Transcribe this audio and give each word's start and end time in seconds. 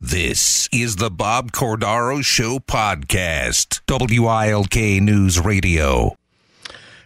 This 0.00 0.68
is 0.70 0.94
the 0.94 1.10
Bob 1.10 1.50
Cordaro 1.50 2.24
Show 2.24 2.60
podcast. 2.60 3.80
WILK 3.88 5.02
News 5.02 5.40
Radio. 5.40 6.14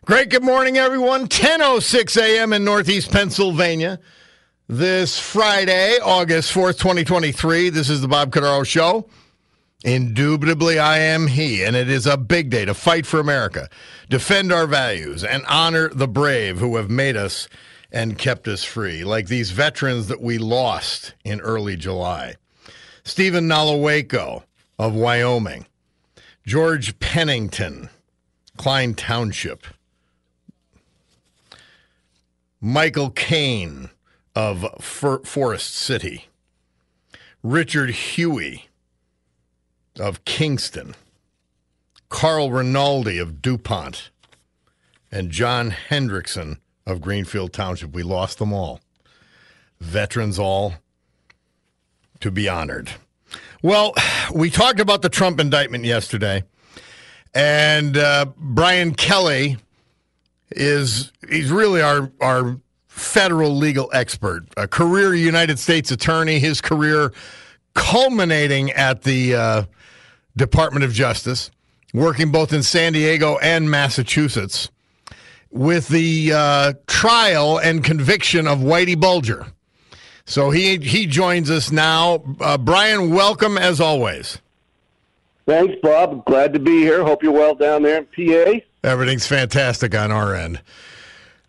Great. 0.05 0.29
Good 0.29 0.43
morning, 0.43 0.77
everyone. 0.77 1.27
10.06 1.27 2.21
a.m. 2.21 2.53
in 2.53 2.67
Northeast 2.67 3.11
Pennsylvania. 3.11 3.99
This 4.69 5.19
Friday, 5.19 5.97
August 6.05 6.53
4th, 6.53 6.79
2023. 6.81 7.71
This 7.71 7.89
is 7.89 8.03
the 8.03 8.09
Bob 8.09 8.31
Cordaro 8.31 8.67
Show. 8.67 9.09
Indubitably, 9.87 10.79
I 10.79 10.99
am 10.99 11.29
he, 11.29 11.65
and 11.65 11.75
it 11.75 11.89
is 11.89 12.05
a 12.07 12.19
big 12.19 12.51
day 12.51 12.67
to 12.67 12.75
fight 12.75 13.07
for 13.07 13.21
America, 13.21 13.71
defend 14.11 14.53
our 14.53 14.67
values, 14.67 15.25
and 15.25 15.47
honor 15.47 15.89
the 15.89 16.09
brave 16.09 16.59
who 16.59 16.77
have 16.77 16.91
made 16.91 17.17
us 17.17 17.49
and 17.91 18.19
kept 18.19 18.47
us 18.49 18.65
free, 18.65 19.03
like 19.03 19.29
these 19.29 19.51
veterans 19.51 20.09
that 20.09 20.21
we 20.21 20.37
lost 20.37 21.15
in 21.25 21.41
early 21.41 21.77
July. 21.77 22.35
Stephen 23.05 23.49
Nalawaco 23.49 24.45
of 24.79 24.95
Wyoming, 24.95 25.67
George 26.47 26.99
Pennington, 27.01 27.89
Kline 28.57 28.95
Township, 28.95 29.67
Michael 32.61 33.11
Kane 33.11 33.91
of 34.37 34.65
Forest 34.81 35.75
City, 35.75 36.29
Richard 37.43 37.91
Huey 37.91 38.69
of 39.99 40.25
Kingston, 40.25 40.95
Carl 42.09 42.53
Rinaldi 42.53 43.19
of 43.19 43.43
DuPont, 43.43 44.11
and 45.11 45.31
John 45.31 45.75
Hendrickson 45.91 46.59
of 46.87 47.01
Greenfield 47.01 47.53
Township. 47.53 47.93
We 47.93 48.05
lost 48.05 48.39
them 48.39 48.53
all. 48.53 48.81
Veterans 49.81 50.39
all 50.39 50.75
to 52.23 52.31
be 52.31 52.49
honored. 52.49 52.91
Well, 53.63 53.95
we 54.35 54.51
talked 54.51 54.81
about 54.81 55.03
the 55.03 55.09
Trump 55.09 55.39
indictment 55.39 55.85
yesterday, 55.85 56.43
and 57.35 57.97
uh, 57.97 58.27
Brian 58.37 58.95
Kelly 58.95 59.59
is 60.51 61.13
he's 61.29 61.51
really 61.51 61.81
our 61.81 62.11
our 62.21 62.59
federal 62.89 63.57
legal 63.57 63.89
expert, 63.93 64.45
a 64.57 64.67
career 64.67 65.15
United 65.15 65.59
States 65.59 65.91
attorney. 65.91 66.39
His 66.39 66.61
career 66.61 67.13
culminating 67.75 68.71
at 68.73 69.03
the 69.03 69.35
uh, 69.35 69.63
Department 70.37 70.85
of 70.85 70.93
Justice, 70.93 71.51
working 71.95 72.33
both 72.33 72.53
in 72.53 72.63
San 72.63 72.93
Diego 72.93 73.39
and 73.39 73.71
Massachusetts, 73.71 74.71
with 75.51 75.89
the 75.89 76.33
uh, 76.35 76.73
trial 76.87 77.59
and 77.59 77.85
conviction 77.85 78.47
of 78.47 78.59
Whitey 78.59 78.99
Bulger. 78.99 79.47
So 80.25 80.51
he 80.51 80.79
he 80.79 81.07
joins 81.07 81.51
us 81.51 81.71
now. 81.71 82.23
Uh, 82.41 82.59
Brian, 82.59 83.11
welcome 83.11 83.59
as 83.59 83.81
always. 83.81 84.39
Thanks, 85.47 85.75
Bob. 85.83 86.25
Glad 86.25 86.53
to 86.53 86.61
be 86.61 86.79
here. 86.79 87.03
Hope 87.03 87.23
you're 87.23 87.33
well 87.33 87.55
down 87.55 87.83
there 87.83 87.99
in 87.99 88.07
PA. 88.07 88.61
Everything's 88.85 89.27
fantastic 89.27 89.95
on 89.95 90.13
our 90.13 90.35
end. 90.35 90.61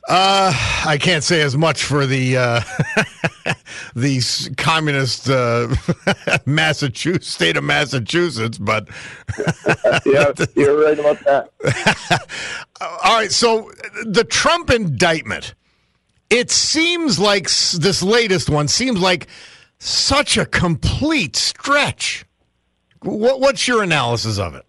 Uh, 0.10 0.52
I 0.86 0.98
can't 1.00 1.24
say 1.24 1.42
as 1.42 1.56
much 1.56 1.84
for 1.84 2.06
the 2.06 2.36
uh, 2.36 2.62
the 3.96 4.22
communist 4.58 5.30
uh, 5.30 5.74
Massachusetts 6.46 7.28
state 7.30 7.56
of 7.56 7.64
Massachusetts, 7.64 8.58
but 8.58 8.90
yeah, 10.06 10.34
you're 10.56 10.84
right 10.84 11.00
about 11.00 11.24
that. 11.24 12.28
All 12.82 13.18
right, 13.18 13.32
so 13.32 13.72
the 14.04 14.26
Trump 14.26 14.72
indictment 14.72 15.54
it 16.30 16.52
seems 16.52 17.20
like 17.20 17.46
this 17.46 18.02
latest 18.02 18.50
one 18.50 18.68
seems 18.68 19.00
like 19.00 19.28
such 19.80 20.38
a 20.38 20.46
complete 20.46 21.36
stretch. 21.36 22.26
What, 23.02 23.40
what's 23.40 23.68
your 23.68 23.84
analysis 23.84 24.40
of 24.40 24.56
it? 24.56 24.66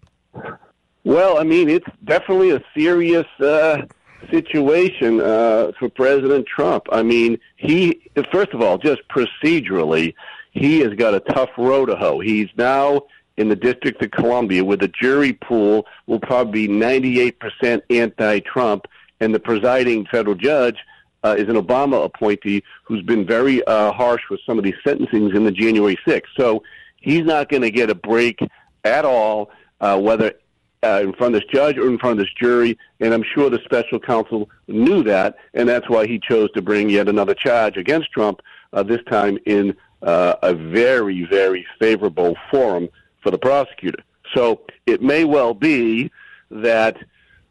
Well, 1.05 1.39
I 1.39 1.45
mean, 1.45 1.69
it's 1.69 1.87
definitely 2.05 2.51
a 2.51 2.63
serious 2.77 3.27
uh, 3.41 3.83
situation 4.31 5.21
uh, 5.21 5.73
for 5.79 5.89
President 5.89 6.47
Trump. 6.47 6.85
I 6.91 7.03
mean, 7.03 7.39
he 7.57 8.11
first 8.33 8.53
of 8.53 8.63
all, 8.63 8.79
just 8.79 9.03
procedurally, 9.09 10.15
he 10.53 10.81
has 10.81 10.95
got 10.95 11.15
a 11.15 11.21
tough 11.21 11.51
row 11.59 11.85
to 11.87 11.95
hoe. 11.95 12.21
He's 12.21 12.49
now 12.57 13.03
in 13.37 13.49
the 13.49 13.57
District 13.57 14.03
of 14.03 14.11
Columbia, 14.13 14.65
where 14.65 14.77
the 14.77 14.89
jury 14.89 15.33
pool 15.33 15.87
will 16.07 16.21
probably 16.21 16.69
be 16.69 16.73
98% 16.73 17.83
anti-Trump, 17.91 18.87
and 19.21 19.35
the 19.35 19.41
presiding 19.41 20.07
federal 20.07 20.37
judge 20.37 20.77
uh, 21.25 21.35
is 21.37 21.49
an 21.49 21.57
Obama 21.57 22.05
appointee 22.05 22.63
who's 22.85 23.03
been 23.03 23.27
very 23.27 23.65
uh, 23.67 23.91
harsh 23.93 24.23
with 24.31 24.41
some 24.47 24.59
of 24.59 24.65
these 24.65 24.75
sentencings 24.87 25.35
in 25.35 25.45
the 25.45 25.51
January 25.51 25.99
6th. 26.07 26.23
So 26.37 26.63
he's 27.01 27.25
not 27.25 27.49
going 27.49 27.63
to 27.63 27.71
get 27.71 27.91
a 27.91 27.95
break 27.95 28.39
at 28.85 29.05
all, 29.05 29.51
uh, 29.81 29.99
whether 29.99 30.35
uh, 30.83 31.01
in 31.03 31.15
front 31.15 31.35
of 31.35 31.41
this 31.41 31.51
judge 31.51 31.79
or 31.79 31.89
in 31.89 31.99
front 31.99 32.21
of 32.21 32.27
this 32.27 32.35
jury. 32.39 32.79
And 33.01 33.15
I'm 33.15 33.25
sure 33.35 33.49
the 33.49 33.61
special 33.65 33.99
counsel 33.99 34.51
knew 34.69 35.03
that, 35.05 35.37
and 35.55 35.69
that's 35.69 35.89
why 35.89 36.07
he 36.07 36.19
chose 36.19 36.51
to 36.53 36.63
bring 36.63 36.91
yet 36.91 37.09
another 37.09 37.35
charge 37.35 37.77
against 37.77 38.13
Trump, 38.13 38.41
uh, 38.75 38.83
this 38.83 39.01
time 39.11 39.39
in 39.47 39.75
uh, 40.03 40.35
a 40.43 40.53
very, 40.55 41.25
very 41.25 41.67
favorable 41.79 42.37
forum 42.51 42.89
for 43.23 43.31
the 43.31 43.39
prosecutor. 43.39 44.03
So 44.35 44.61
it 44.85 45.01
may 45.01 45.25
well 45.25 45.55
be 45.55 46.11
that 46.51 46.99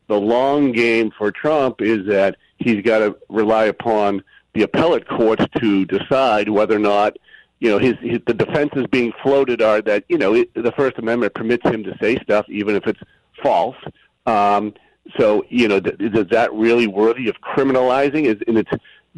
the 0.08 0.19
long 0.19 0.72
game 0.72 1.12
for 1.18 1.31
Trump 1.31 1.81
is 1.81 2.06
that 2.08 2.38
he's 2.58 2.81
got 2.81 3.00
to 3.00 3.18
rely 3.30 3.66
upon 3.66 4.24
the 4.53 4.64
appellate 4.64 5.08
courts 5.08 5.46
to 5.59 5.86
decide 5.86 6.50
whether 6.50 6.75
or 6.75 6.80
not 6.80 7.18
you 7.59 7.69
know 7.69 7.78
his, 7.78 7.96
his 8.02 8.19
the 8.28 8.34
defenses 8.34 8.86
being 8.91 9.12
floated 9.24 9.62
are 9.62 9.81
that 9.81 10.03
you 10.09 10.18
know 10.18 10.34
it, 10.34 10.53
the 10.53 10.72
First 10.74 10.97
Amendment 10.97 11.34
permits 11.34 11.68
him 11.68 11.84
to 11.84 11.97
say 12.00 12.18
stuff 12.18 12.46
even 12.50 12.75
if 12.75 12.86
it's 12.86 13.00
false. 13.41 13.78
Um, 14.25 14.74
so 15.18 15.44
you 15.50 15.68
know, 15.68 15.80
th- 15.80 15.96
is 16.00 16.28
that 16.30 16.53
really 16.53 16.88
worthy 16.88 17.30
of 17.30 17.35
criminalizing? 17.41 18.25
Is 18.25 18.38
and 18.47 18.58
it's 18.58 18.72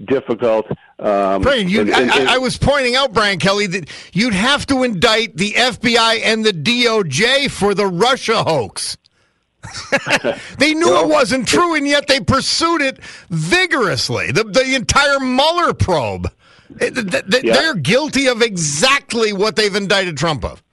difficult. 0.06 0.68
Um, 1.00 1.42
Brian, 1.42 1.70
you, 1.70 1.82
and, 1.82 1.90
and, 1.90 2.12
and, 2.12 2.30
I, 2.30 2.36
I, 2.36 2.38
was 2.38 2.58
pointing 2.58 2.96
out, 2.96 3.14
Brian 3.14 3.40
Kelly, 3.40 3.68
that 3.68 3.90
you'd 4.14 4.34
have 4.34 4.66
to 4.68 4.84
indict 4.84 5.38
the 5.38 5.52
FBI 5.52 6.22
and 6.24 6.44
the 6.46 6.52
DOJ 6.52 7.52
for 7.52 7.74
the 7.74 7.88
Russia 7.88 8.44
hoax. 8.44 8.98
they 10.58 10.74
knew 10.74 10.88
well, 10.88 11.06
it 11.06 11.10
wasn't 11.10 11.48
true, 11.48 11.76
and 11.76 11.88
yet 11.88 12.08
they 12.08 12.20
pursued 12.20 12.82
it 12.82 13.00
vigorously. 13.30 14.32
The, 14.32 14.44
the 14.44 14.76
entire 14.76 15.20
Mueller 15.20 15.74
probe. 15.74 16.32
They're 16.70 17.76
guilty 17.76 18.28
of 18.28 18.42
exactly 18.42 19.34
what 19.34 19.56
they've 19.56 19.76
indicted 19.76 20.18
Trump 20.18 20.44
of. 20.44 20.64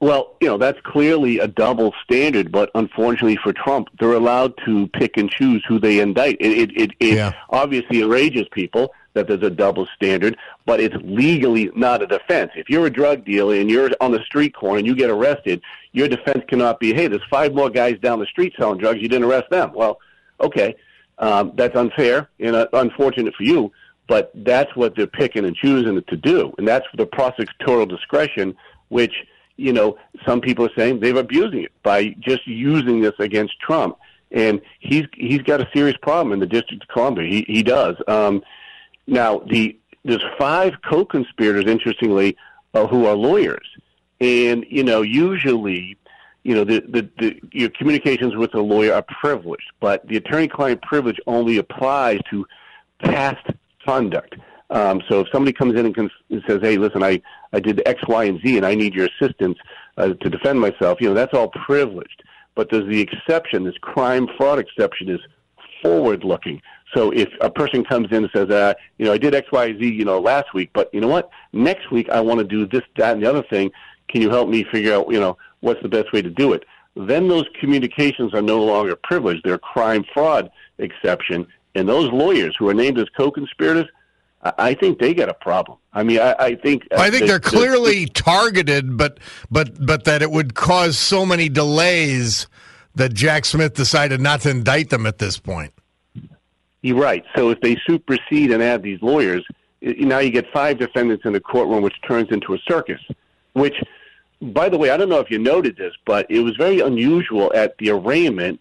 Well, 0.00 0.36
you 0.40 0.48
know, 0.48 0.58
that's 0.58 0.78
clearly 0.82 1.38
a 1.38 1.46
double 1.46 1.94
standard, 2.02 2.52
but 2.52 2.70
unfortunately 2.74 3.38
for 3.42 3.52
Trump, 3.52 3.88
they're 3.98 4.12
allowed 4.12 4.52
to 4.64 4.86
pick 4.88 5.16
and 5.16 5.30
choose 5.30 5.64
who 5.66 5.78
they 5.78 6.00
indict. 6.00 6.36
It, 6.40 6.52
it, 6.52 6.70
it, 6.76 6.90
it 7.00 7.14
yeah. 7.14 7.32
obviously 7.48 8.02
enrages 8.02 8.46
people 8.52 8.92
that 9.14 9.26
there's 9.28 9.42
a 9.42 9.50
double 9.50 9.86
standard, 9.96 10.36
but 10.66 10.80
it's 10.80 10.96
legally 11.02 11.70
not 11.74 12.02
a 12.02 12.06
defense. 12.06 12.50
If 12.56 12.68
you're 12.68 12.86
a 12.86 12.90
drug 12.90 13.24
dealer 13.24 13.54
and 13.54 13.70
you're 13.70 13.90
on 14.00 14.12
the 14.12 14.22
street 14.24 14.54
corner 14.54 14.78
and 14.78 14.86
you 14.86 14.94
get 14.94 15.10
arrested, 15.10 15.62
your 15.92 16.08
defense 16.08 16.44
cannot 16.48 16.80
be, 16.80 16.92
hey, 16.92 17.06
there's 17.06 17.22
five 17.30 17.54
more 17.54 17.70
guys 17.70 17.98
down 18.00 18.18
the 18.18 18.26
street 18.26 18.52
selling 18.58 18.78
drugs, 18.78 19.00
you 19.00 19.08
didn't 19.08 19.24
arrest 19.24 19.48
them. 19.50 19.72
Well, 19.72 19.98
okay, 20.40 20.76
um, 21.18 21.52
that's 21.54 21.76
unfair 21.76 22.28
and 22.40 22.56
uh, 22.56 22.66
unfortunate 22.72 23.34
for 23.34 23.44
you, 23.44 23.72
but 24.08 24.32
that's 24.34 24.74
what 24.76 24.96
they're 24.96 25.06
picking 25.06 25.44
and 25.44 25.56
choosing 25.56 26.02
to 26.02 26.16
do, 26.16 26.52
and 26.58 26.66
that's 26.66 26.86
the 26.96 27.06
prosecutorial 27.06 27.88
discretion, 27.88 28.56
which 28.88 29.14
you 29.56 29.72
know 29.72 29.96
some 30.26 30.40
people 30.40 30.66
are 30.66 30.74
saying 30.76 30.98
they're 30.98 31.16
abusing 31.16 31.62
it 31.62 31.72
by 31.84 32.08
just 32.18 32.46
using 32.46 33.00
this 33.00 33.14
against 33.20 33.58
Trump, 33.60 33.96
and 34.32 34.60
he's 34.80 35.06
he's 35.14 35.42
got 35.42 35.60
a 35.60 35.68
serious 35.72 35.96
problem 36.02 36.32
in 36.32 36.40
the 36.40 36.46
District 36.46 36.82
of 36.82 36.88
Columbia. 36.88 37.28
He 37.28 37.44
he 37.46 37.62
does. 37.62 37.96
Um, 38.08 38.42
now 39.06 39.40
the 39.50 39.78
there's 40.04 40.24
five 40.38 40.74
co-conspirators, 40.88 41.64
interestingly, 41.64 42.36
uh, 42.74 42.86
who 42.86 43.06
are 43.06 43.14
lawyers, 43.14 43.66
and 44.20 44.64
you 44.68 44.84
know 44.84 45.02
usually 45.02 45.96
you 46.44 46.54
know, 46.54 46.62
the, 46.62 46.80
the, 46.80 47.08
the 47.18 47.40
your 47.52 47.70
communications 47.70 48.36
with 48.36 48.54
a 48.54 48.60
lawyer 48.60 48.92
are 48.92 49.02
privileged, 49.02 49.72
but 49.80 50.06
the 50.06 50.18
attorney-client 50.18 50.82
privilege 50.82 51.18
only 51.26 51.56
applies 51.56 52.20
to 52.30 52.46
past 52.98 53.46
conduct. 53.84 54.36
Um, 54.70 55.02
so 55.08 55.20
if 55.20 55.28
somebody 55.32 55.52
comes 55.52 55.78
in 55.78 55.86
and, 55.86 55.94
cons- 55.94 56.10
and 56.30 56.42
says, 56.46 56.60
"Hey, 56.60 56.76
listen, 56.76 57.02
I 57.02 57.22
I 57.52 57.60
did 57.60 57.82
X, 57.86 58.02
Y, 58.06 58.24
and 58.24 58.40
Z, 58.42 58.56
and 58.58 58.66
I 58.66 58.74
need 58.74 58.94
your 58.94 59.06
assistance 59.06 59.58
uh, 59.96 60.08
to 60.08 60.30
defend 60.30 60.60
myself," 60.60 61.00
you 61.00 61.08
know, 61.08 61.14
that's 61.14 61.34
all 61.34 61.48
privileged. 61.48 62.22
But 62.54 62.70
there's 62.70 62.88
the 62.88 63.00
exception. 63.00 63.64
This 63.64 63.78
crime 63.80 64.28
fraud 64.36 64.58
exception 64.58 65.08
is 65.08 65.20
forward-looking. 65.82 66.60
So 66.94 67.10
if 67.10 67.28
a 67.40 67.50
person 67.50 67.84
comes 67.84 68.08
in 68.10 68.24
and 68.24 68.30
says, 68.34 68.50
uh, 68.50 68.74
"You 68.98 69.06
know, 69.06 69.12
I 69.12 69.18
did 69.18 69.34
X, 69.34 69.50
Y, 69.52 69.74
Z, 69.78 69.84
you 69.84 70.04
know, 70.04 70.20
last 70.20 70.54
week, 70.54 70.70
but 70.72 70.88
you 70.92 71.00
know 71.00 71.08
what? 71.08 71.28
Next 71.52 71.90
week 71.90 72.08
I 72.10 72.20
want 72.20 72.38
to 72.38 72.44
do 72.44 72.66
this, 72.66 72.82
that, 72.96 73.14
and 73.14 73.22
the 73.22 73.28
other 73.28 73.42
thing. 73.42 73.70
Can 74.08 74.22
you 74.22 74.30
help 74.30 74.48
me 74.48 74.64
figure 74.64 74.94
out, 74.94 75.10
you 75.10 75.18
know, 75.18 75.36
what's 75.60 75.82
the 75.82 75.88
best 75.88 76.12
way 76.12 76.22
to 76.22 76.30
do 76.30 76.52
it?" 76.52 76.64
Then 76.96 77.26
those 77.28 77.46
communications 77.58 78.32
are 78.34 78.42
no 78.42 78.62
longer 78.62 78.94
privileged. 78.94 79.42
They're 79.44 79.58
crime 79.58 80.04
fraud 80.12 80.50
exception, 80.78 81.46
and 81.74 81.88
those 81.88 82.10
lawyers 82.12 82.54
who 82.56 82.68
are 82.68 82.74
named 82.74 82.98
as 82.98 83.06
co-conspirators, 83.16 83.86
I 84.42 84.52
I 84.58 84.74
think 84.74 85.00
they 85.00 85.14
got 85.14 85.28
a 85.28 85.34
problem. 85.34 85.78
I 85.92 86.02
mean, 86.04 86.20
I, 86.20 86.34
I 86.38 86.54
think 86.54 86.86
I 86.92 87.10
think 87.10 87.20
that- 87.22 87.26
they're 87.26 87.40
clearly 87.40 88.06
targeted, 88.06 88.96
but 88.96 89.18
but 89.50 89.84
but 89.84 90.04
that 90.04 90.22
it 90.22 90.30
would 90.30 90.54
cause 90.54 90.96
so 90.98 91.26
many 91.26 91.48
delays 91.48 92.46
that 92.94 93.12
Jack 93.12 93.44
Smith 93.44 93.74
decided 93.74 94.20
not 94.20 94.42
to 94.42 94.50
indict 94.50 94.90
them 94.90 95.06
at 95.06 95.18
this 95.18 95.38
point. 95.38 95.72
You're 96.84 96.98
right. 97.00 97.24
So 97.34 97.48
if 97.48 97.60
they 97.62 97.76
supersede 97.86 98.50
and 98.50 98.62
add 98.62 98.82
these 98.82 99.00
lawyers, 99.00 99.42
i- 99.82 99.94
now 100.00 100.18
you 100.18 100.28
get 100.30 100.44
five 100.52 100.78
defendants 100.78 101.24
in 101.24 101.32
the 101.32 101.40
courtroom, 101.40 101.82
which 101.82 101.94
turns 102.06 102.30
into 102.30 102.52
a 102.52 102.58
circus. 102.68 103.00
Which, 103.54 103.74
by 104.42 104.68
the 104.68 104.76
way, 104.76 104.90
I 104.90 104.98
don't 104.98 105.08
know 105.08 105.18
if 105.20 105.30
you 105.30 105.38
noted 105.38 105.76
this, 105.78 105.94
but 106.04 106.26
it 106.30 106.40
was 106.40 106.56
very 106.56 106.80
unusual 106.80 107.50
at 107.54 107.78
the 107.78 107.88
arraignment. 107.88 108.60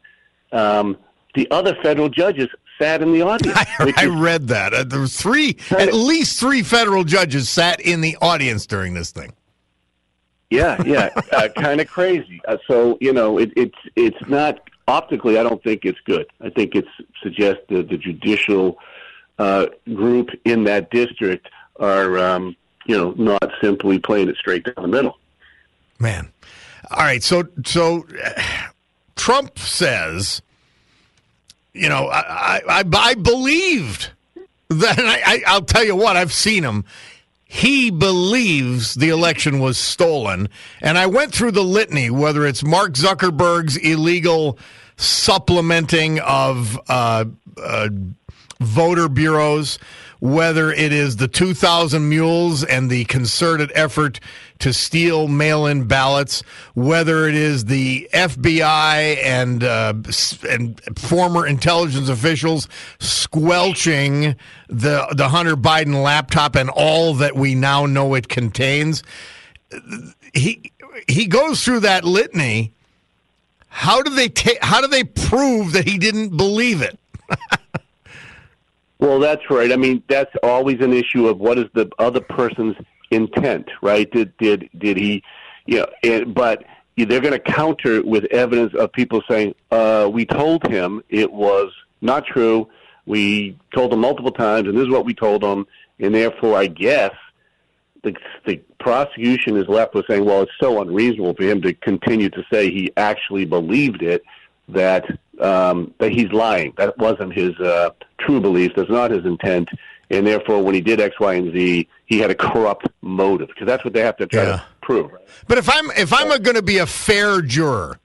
Um, 0.54 0.96
the 1.36 1.52
other 1.52 1.75
federal 1.84 2.08
judges 2.08 2.48
sat 2.80 3.02
in 3.02 3.12
the 3.12 3.24
audience. 3.24 3.58
I 3.80 4.06
is- 4.06 4.08
read 4.08 4.48
that. 4.48 4.74
Uh, 4.74 4.86
there 4.86 5.02
were 5.02 5.08
three, 5.08 5.58
at 5.72 5.94
least 5.94 6.40
three 6.40 6.64
federal 6.64 7.04
judges 7.04 7.50
sat 7.50 7.81
in 7.81 8.00
the 8.00 8.16
audience 8.22 8.66
during 8.66 8.94
this 8.94 9.12
thing. 9.12 9.34
Yeah, 10.50 10.81
yeah, 10.86 11.10
uh, 11.34 11.50
kind 11.58 11.81
of 11.81 11.88
crazy. 11.90 12.40
Uh, 12.48 12.56
so 12.70 12.98
you 13.02 13.12
know, 13.12 13.38
it, 13.38 13.52
it's 13.58 13.78
it's 13.98 14.30
not 14.30 14.60
optically. 14.88 15.38
I 15.38 15.44
don't 15.44 15.63
think 15.63 15.85
it's 15.85 16.00
good. 16.01 16.27
I 16.41 16.50
think 16.50 16.75
it 16.75 16.85
suggests 17.21 17.63
that 17.69 17.89
the 17.89 17.97
judicial 17.97 18.77
uh, 19.39 19.68
group 19.94 20.30
in 20.45 20.63
that 20.65 20.91
district 20.91 21.47
are, 21.80 22.18
um, 22.18 22.56
you 22.85 22.95
know, 22.97 23.12
not 23.18 23.51
simply 23.62 24.00
playing 24.00 24.30
it 24.30 24.38
straight 24.38 24.63
down 24.65 24.75
the 24.81 24.88
middle. 24.88 25.18
Man. 26.00 26.31
All 26.91 27.00
right. 27.00 27.24
So, 27.24 27.47
so 27.65 28.06
uh, 28.24 28.41
Trump 29.15 29.57
says, 29.57 30.41
you 31.74 31.89
know, 31.89 32.09
I, 32.12 32.62
I, 32.68 32.83
I, 32.94 33.13
believed 33.15 34.12
that, 34.69 35.00
I, 35.00 35.21
I, 35.25 35.44
I'll 35.47 35.62
tell 35.62 35.83
you 35.83 35.95
what, 35.95 36.18
I've 36.18 36.33
seen 36.33 36.63
him. 36.63 36.86
He 37.53 37.91
believes 37.91 38.95
the 38.95 39.09
election 39.09 39.59
was 39.59 39.77
stolen. 39.77 40.50
And 40.81 40.97
I 40.97 41.05
went 41.05 41.35
through 41.35 41.51
the 41.51 41.63
litany, 41.63 42.09
whether 42.09 42.47
it's 42.47 42.63
Mark 42.63 42.94
Zuckerberg's 42.94 43.77
illegal 43.77 44.57
supplementing 44.97 46.19
of 46.21 46.79
uh, 46.89 47.25
uh, 47.55 47.89
voter 48.63 49.07
bureaus, 49.10 49.77
whether 50.19 50.71
it 50.71 50.94
is 50.94 51.18
the 51.18 51.27
2,000 51.27 52.07
mules 52.07 52.63
and 52.63 52.89
the 52.89 53.04
concerted 53.06 53.71
effort 53.75 54.19
to 54.60 54.71
steal 54.71 55.27
mail 55.27 55.65
in 55.65 55.86
ballots, 55.86 56.44
whether 56.75 57.27
it 57.27 57.36
is 57.36 57.65
the 57.65 58.07
FBI 58.13 59.18
and, 59.21 59.63
uh, 59.63 59.94
and 60.50 60.81
former 60.98 61.45
intelligence 61.45 62.07
officials 62.07 62.69
squelching 63.00 64.36
the, 64.69 65.06
the 65.13 65.27
Hunter 65.27 65.57
Biden 65.57 66.01
laptop 66.01 66.56
and 66.56 66.69
all 66.69 67.13
that 67.15 67.36
we 67.36 67.54
now 67.54 67.86
know 67.86 68.13
it 68.13 68.30
contains. 68.30 69.04
He, 70.33 70.71
he 71.07 71.25
goes 71.25 71.63
through 71.65 71.81
that 71.81 72.06
litany. 72.06 72.71
How 73.68 74.01
do 74.01 74.12
they 74.12 74.30
ta- 74.30 74.62
how 74.62 74.81
do 74.81 74.88
they 74.88 75.04
prove 75.04 75.74
that 75.74 75.88
he 75.88 75.98
didn't 75.98 76.38
believe 76.38 76.81
it? 76.81 76.98
Well, 79.03 79.19
that's 79.19 79.50
right. 79.50 79.69
I 79.69 79.75
mean, 79.75 80.01
that's 80.07 80.33
always 80.44 80.79
an 80.79 80.94
issue 80.94 81.27
of 81.27 81.38
what 81.38 81.59
is 81.59 81.65
the 81.73 81.91
other 82.00 82.21
person's 82.21 82.77
intent, 83.11 83.69
right? 83.81 84.09
Did 84.09 84.31
did 84.38 84.69
did 84.77 84.95
he, 84.95 85.21
you 85.65 85.79
know? 86.03 86.25
But 86.27 86.63
they're 86.95 87.19
going 87.19 87.33
to 87.33 87.39
counter 87.39 88.01
with 88.01 88.23
evidence 88.31 88.73
of 88.75 88.94
people 88.94 89.21
saying, 89.29 89.55
uh, 89.71 90.09
"We 90.09 90.25
told 90.25 90.65
him 90.67 91.03
it 91.09 91.33
was 91.33 91.69
not 92.00 92.25
true. 92.25 92.69
We 93.05 93.57
told 93.75 93.91
him 93.91 94.00
multiple 94.00 94.31
times, 94.31 94.69
and 94.69 94.77
this 94.77 94.85
is 94.85 94.89
what 94.89 95.03
we 95.03 95.13
told 95.13 95.44
him." 95.44 95.67
And 96.00 96.15
therefore, 96.15 96.55
I 96.55 96.67
guess 96.67 97.13
the 98.03 98.15
the 98.45 98.61
prosecution 98.79 99.57
is 99.57 99.67
left 99.67 99.95
with 99.95 100.05
saying, 100.07 100.23
"Well, 100.23 100.44
it's 100.44 100.51
so 100.61 100.81
unreasonable 100.81 101.33
for 101.33 101.44
him 101.44 101.61
to 101.63 101.73
continue 101.73 102.29
to 102.29 102.45
say 102.50 102.71
he 102.71 102.89
actually 102.95 103.44
believed 103.44 104.01
it." 104.01 104.23
That 104.69 105.19
um, 105.39 105.94
that 106.00 106.12
he's 106.12 106.31
lying. 106.31 106.74
That 106.77 106.97
wasn't 106.97 107.33
his 107.33 107.57
uh, 107.59 107.89
true 108.19 108.39
belief. 108.39 108.71
That's 108.75 108.89
not 108.89 109.12
his 109.12 109.25
intent. 109.25 109.69
And 110.09 110.27
therefore, 110.27 110.62
when 110.62 110.75
he 110.75 110.81
did 110.81 111.00
X, 111.01 111.19
Y, 111.19 111.33
and 111.33 111.51
Z, 111.53 111.88
he 112.06 112.19
had 112.19 112.30
a 112.30 112.35
corrupt 112.35 112.88
motive 113.01 113.47
because 113.47 113.65
that's 113.65 113.83
what 113.83 113.94
they 113.94 114.01
have 114.01 114.18
to 114.18 114.27
try 114.27 114.44
Yeah. 114.44 114.51
to 114.57 114.63
prove. 114.81 115.12
But 115.47 115.57
if 115.57 115.69
I'm 115.69 115.89
if 115.91 116.13
I'm 116.13 116.27
going 116.44 116.56
to 116.56 116.62
be 116.62 116.77
a 116.77 116.85
fair 116.85 117.41
juror, 117.41 118.00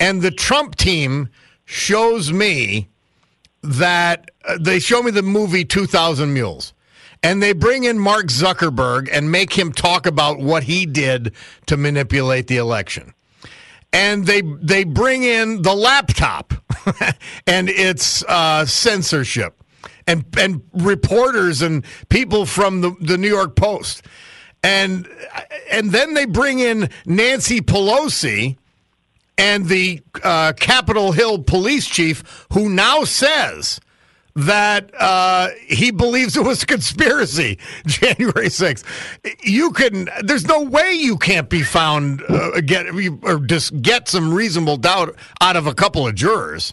and 0.00 0.22
the 0.22 0.30
Trump 0.30 0.76
team 0.76 1.28
shows 1.64 2.32
me 2.32 2.88
that 3.62 4.30
uh, 4.44 4.56
they 4.60 4.78
show 4.78 5.02
me 5.02 5.10
the 5.10 5.22
movie 5.22 5.64
Two 5.64 5.86
Thousand 5.86 6.32
Mules, 6.32 6.72
and 7.22 7.42
they 7.42 7.52
bring 7.52 7.84
in 7.84 7.98
Mark 7.98 8.26
Zuckerberg 8.26 9.08
and 9.12 9.30
make 9.30 9.52
him 9.52 9.72
talk 9.72 10.06
about 10.06 10.38
what 10.38 10.62
he 10.62 10.86
did 10.86 11.32
to 11.66 11.76
manipulate 11.76 12.46
the 12.46 12.56
election, 12.56 13.12
and 13.92 14.26
they 14.26 14.40
they 14.62 14.84
bring 14.84 15.22
in 15.24 15.62
the 15.62 15.74
laptop 15.74 16.54
and 17.46 17.68
its 17.68 18.24
uh, 18.24 18.64
censorship. 18.66 19.62
And, 20.06 20.24
and 20.36 20.62
reporters 20.72 21.62
and 21.62 21.84
people 22.08 22.44
from 22.44 22.80
the, 22.80 22.96
the 23.00 23.16
New 23.16 23.28
York 23.28 23.54
Post 23.54 24.04
and 24.62 25.08
and 25.70 25.90
then 25.90 26.14
they 26.14 26.24
bring 26.24 26.60
in 26.60 26.88
Nancy 27.04 27.60
Pelosi 27.60 28.56
and 29.36 29.66
the 29.66 30.00
uh, 30.22 30.52
Capitol 30.58 31.12
Hill 31.12 31.42
police 31.42 31.86
chief, 31.86 32.46
who 32.52 32.68
now 32.68 33.04
says 33.04 33.80
that 34.34 34.90
uh, 34.98 35.48
he 35.68 35.90
believes 35.90 36.36
it 36.36 36.44
was 36.44 36.62
a 36.62 36.66
conspiracy, 36.66 37.58
January 37.86 38.46
6th. 38.48 38.84
You 39.42 39.70
can, 39.72 40.08
there's 40.22 40.46
no 40.46 40.62
way 40.62 40.92
you 40.92 41.16
can't 41.18 41.48
be 41.50 41.62
found, 41.62 42.22
uh, 42.28 42.60
get, 42.62 42.86
or 43.22 43.38
just 43.40 43.80
get 43.82 44.08
some 44.08 44.32
reasonable 44.32 44.76
doubt 44.78 45.14
out 45.40 45.56
of 45.56 45.66
a 45.66 45.74
couple 45.74 46.06
of 46.06 46.14
jurors. 46.14 46.72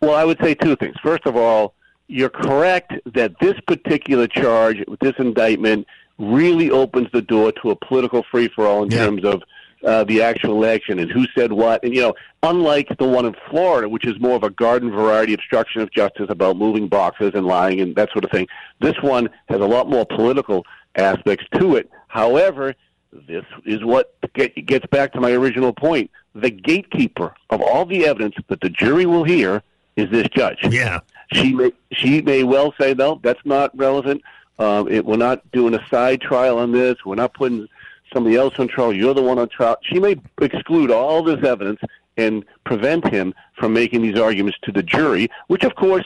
Well, 0.00 0.14
I 0.14 0.24
would 0.24 0.38
say 0.42 0.54
two 0.54 0.76
things. 0.76 0.94
First 1.02 1.26
of 1.26 1.36
all, 1.36 1.74
you're 2.06 2.28
correct 2.30 2.92
that 3.14 3.32
this 3.40 3.58
particular 3.66 4.26
charge, 4.26 4.82
this 5.00 5.14
indictment, 5.18 5.86
really 6.18 6.70
opens 6.70 7.08
the 7.12 7.22
door 7.22 7.52
to 7.62 7.70
a 7.70 7.76
political 7.76 8.22
free 8.30 8.48
for 8.48 8.66
all 8.66 8.82
in 8.82 8.90
Yeah. 8.90 9.06
terms 9.06 9.24
of 9.24 9.42
uh, 9.84 10.02
the 10.04 10.20
actual 10.22 10.54
election 10.54 10.98
and 10.98 11.10
who 11.10 11.24
said 11.36 11.52
what. 11.52 11.82
And, 11.84 11.94
you 11.94 12.00
know, 12.00 12.14
unlike 12.42 12.88
the 12.98 13.06
one 13.06 13.26
in 13.26 13.34
Florida, 13.50 13.88
which 13.88 14.06
is 14.06 14.18
more 14.20 14.36
of 14.36 14.42
a 14.42 14.50
garden 14.50 14.90
variety 14.90 15.34
obstruction 15.34 15.80
of 15.80 15.90
justice 15.90 16.26
about 16.28 16.56
moving 16.56 16.88
boxes 16.88 17.32
and 17.34 17.46
lying 17.46 17.80
and 17.80 17.96
that 17.96 18.10
sort 18.12 18.24
of 18.24 18.30
thing, 18.30 18.46
this 18.80 18.94
one 19.02 19.28
has 19.48 19.60
a 19.60 19.66
lot 19.66 19.88
more 19.88 20.06
political 20.06 20.64
aspects 20.96 21.44
to 21.54 21.76
it. 21.76 21.90
However, 22.08 22.74
this 23.12 23.44
is 23.64 23.84
what 23.84 24.14
get, 24.34 24.54
gets 24.66 24.86
back 24.86 25.12
to 25.12 25.20
my 25.20 25.32
original 25.32 25.72
point. 25.72 26.10
The 26.34 26.50
gatekeeper 26.50 27.34
of 27.50 27.60
all 27.60 27.84
the 27.84 28.06
evidence 28.06 28.36
that 28.48 28.60
the 28.60 28.68
jury 28.68 29.06
will 29.06 29.24
hear 29.24 29.62
is 29.96 30.10
this 30.10 30.28
judge. 30.28 30.58
Yeah. 30.70 31.00
She 31.32 31.52
may 31.52 31.72
she 31.92 32.22
may 32.22 32.42
well 32.44 32.72
say 32.80 32.94
no, 32.94 33.20
that's 33.22 33.44
not 33.44 33.76
relevant. 33.76 34.22
Um, 34.58 34.88
it, 34.88 35.04
we're 35.04 35.16
not 35.16 35.50
doing 35.52 35.74
a 35.74 35.86
side 35.88 36.20
trial 36.20 36.58
on 36.58 36.72
this. 36.72 36.96
We're 37.04 37.16
not 37.16 37.34
putting 37.34 37.68
somebody 38.12 38.36
else 38.36 38.54
on 38.58 38.68
trial. 38.68 38.92
You're 38.92 39.14
the 39.14 39.22
one 39.22 39.38
on 39.38 39.48
trial. 39.48 39.76
She 39.82 40.00
may 40.00 40.16
exclude 40.40 40.90
all 40.90 41.22
this 41.22 41.44
evidence 41.44 41.80
and 42.18 42.44
prevent 42.64 43.08
him 43.08 43.32
from 43.56 43.72
making 43.72 44.02
these 44.02 44.18
arguments 44.18 44.58
to 44.64 44.72
the 44.72 44.82
jury, 44.82 45.28
which 45.46 45.64
of 45.64 45.74
course 45.76 46.04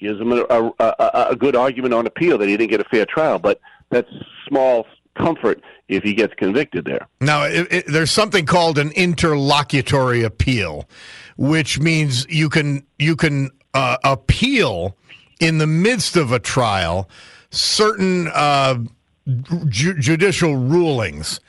gives 0.00 0.20
him 0.20 0.32
a, 0.32 0.42
a, 0.48 1.28
a, 1.30 1.36
good 1.36 1.54
argument 1.54 1.94
on 1.94 2.06
appeal 2.06 2.36
that 2.38 2.48
he 2.48 2.56
didn't 2.56 2.70
get 2.70 2.80
a 2.80 2.84
fair 2.84 3.06
trial. 3.06 3.38
But 3.38 3.60
that's 3.90 4.10
small 4.48 4.86
comfort 5.16 5.62
if 5.88 6.02
he 6.02 6.14
gets 6.14 6.34
convicted 6.34 6.84
there. 6.84 7.06
Now, 7.20 7.44
it, 7.44 7.72
it, 7.72 7.84
there's 7.86 8.10
something 8.10 8.46
called 8.46 8.78
an 8.78 8.90
interlocutory 8.92 10.24
appeal, 10.24 10.88
which 11.36 11.78
means 11.78 12.26
you 12.28 12.48
can 12.48 12.84
you 12.98 13.14
can 13.14 13.50
uh, 13.74 13.98
appeal 14.02 14.96
in 15.38 15.58
the 15.58 15.66
midst 15.66 16.16
of 16.16 16.32
a 16.32 16.38
trial 16.38 17.08
certain 17.50 18.28
uh, 18.28 18.78
ju- 19.68 19.98
judicial 19.98 20.56
rulings 20.56 21.40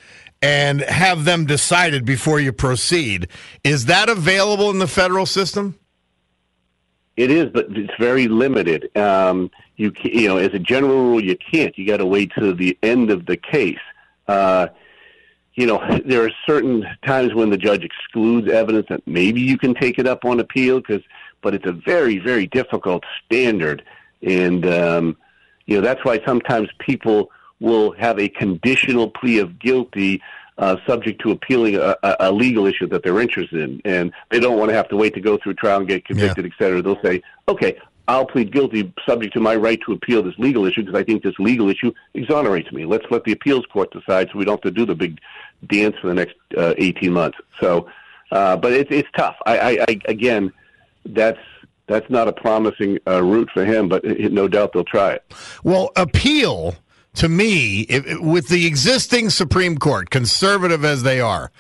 and 0.44 0.82
have 0.82 1.24
them 1.24 1.46
decided 1.46 2.04
before 2.04 2.38
you 2.38 2.52
proceed. 2.52 3.30
Is 3.64 3.86
that 3.86 4.10
available 4.10 4.70
in 4.70 4.78
the 4.78 4.88
federal 4.88 5.26
system? 5.26 5.80
It 7.16 7.32
is, 7.32 7.50
but 7.54 7.68
it's 7.70 7.94
very 7.98 8.28
limited. 8.28 8.96
Um, 8.98 9.50
you 9.78 9.94
you 10.04 10.28
know, 10.28 10.38
as 10.38 10.54
a 10.54 10.60
general 10.60 10.96
rule, 10.96 11.24
you 11.24 11.38
can't. 11.38 11.78
You 11.78 11.88
got 11.88 11.98
to 11.98 12.06
wait 12.06 12.32
to 12.38 12.54
the 12.54 12.78
end 12.84 13.10
of 13.10 13.26
the 13.26 13.38
case. 13.38 13.80
Uh, 14.28 14.68
you 15.54 15.66
know, 15.66 15.82
there 16.06 16.26
are 16.26 16.32
certain 16.46 16.86
times 17.06 17.34
when 17.34 17.50
the 17.50 17.58
judge 17.58 17.84
excludes 17.84 18.52
evidence 18.52 18.88
that 18.90 19.08
maybe 19.08 19.40
you 19.40 19.58
can 19.58 19.74
take 19.74 19.98
it 19.98 20.08
up 20.08 20.26
on 20.26 20.42
appeal, 20.42 20.82
because, 20.82 21.04
but 21.42 21.54
it's 21.54 21.66
a 21.66 21.72
very, 21.72 22.18
very 22.18 22.48
difficult 22.48 23.06
standard, 23.24 23.82
and 24.22 24.66
um, 24.66 25.16
you 25.68 25.76
know 25.78 25.82
that's 25.82 26.04
why 26.04 26.20
sometimes 26.26 26.68
people 26.80 27.32
will 27.64 27.94
have 27.94 28.20
a 28.20 28.28
conditional 28.28 29.10
plea 29.10 29.40
of 29.40 29.58
guilty 29.58 30.22
uh, 30.58 30.76
subject 30.86 31.22
to 31.22 31.32
appealing 31.32 31.76
a, 31.78 31.96
a 32.20 32.32
legal 32.32 32.68
issue 32.68 32.86
that 32.88 33.04
they're 33.04 33.22
interested 33.22 33.60
in, 33.60 33.82
and 33.86 34.12
they 34.30 34.40
don't 34.40 34.60
want 34.60 34.70
to 34.70 34.76
have 34.76 34.88
to 34.90 34.98
wait 34.98 35.14
to 35.14 35.22
go 35.22 35.38
through 35.38 35.54
trial 35.54 35.80
and 35.80 35.88
get 35.88 36.06
convicted, 36.06 36.46
yeah. 36.46 36.52
et 36.54 36.64
cetera. 36.64 36.82
They'll 36.82 37.02
say, 37.02 37.24
okay, 37.48 37.80
I'll 38.08 38.26
plead 38.26 38.52
guilty 38.52 38.94
subject 39.08 39.34
to 39.36 39.40
my 39.40 39.56
right 39.56 39.80
to 39.86 39.94
appeal 39.94 40.22
this 40.22 40.38
legal 40.38 40.66
issue 40.66 40.82
because 40.82 41.00
I 41.00 41.06
think 41.06 41.24
this 41.24 41.40
legal 41.40 41.70
issue 41.70 41.94
exonerates 42.14 42.72
me. 42.74 42.86
Let's 42.86 43.06
let 43.10 43.24
the 43.24 43.32
appeals 43.32 43.66
court 43.68 43.92
decide 43.92 44.30
so 44.32 44.38
we 44.38 44.46
don't 44.46 44.64
have 44.64 44.74
to 44.74 44.78
do 44.78 44.86
the 44.86 44.94
big 44.94 45.20
dance 45.68 45.96
for 46.02 46.08
the 46.08 46.14
next 46.14 46.36
uh, 46.58 46.74
18 46.78 47.14
months. 47.14 47.38
So, 47.62 47.88
uh, 48.32 48.58
but 48.58 48.74
it's 48.74 48.92
it's 48.92 49.10
tough. 49.16 49.38
I, 49.46 49.58
I, 49.58 49.86
I 49.88 50.00
again, 50.06 50.52
that's 51.06 51.40
that's 51.88 52.10
not 52.10 52.28
a 52.28 52.34
promising 52.34 53.00
uh, 53.08 53.24
route 53.24 53.50
for 53.54 53.66
him, 53.66 53.88
but 53.88 54.04
it, 54.04 54.32
no 54.34 54.48
doubt 54.48 54.74
they'll 54.74 54.84
try 54.84 55.14
it. 55.14 55.24
Well, 55.64 55.92
appeal 55.96 56.76
to 57.16 57.30
me, 57.30 57.82
if, 57.82 58.20
with 58.20 58.48
the 58.48 58.66
existing 58.66 59.30
Supreme 59.30 59.78
Court, 59.78 60.10
conservative 60.10 60.84
as 60.84 61.04
they 61.04 61.22
are, 61.22 61.52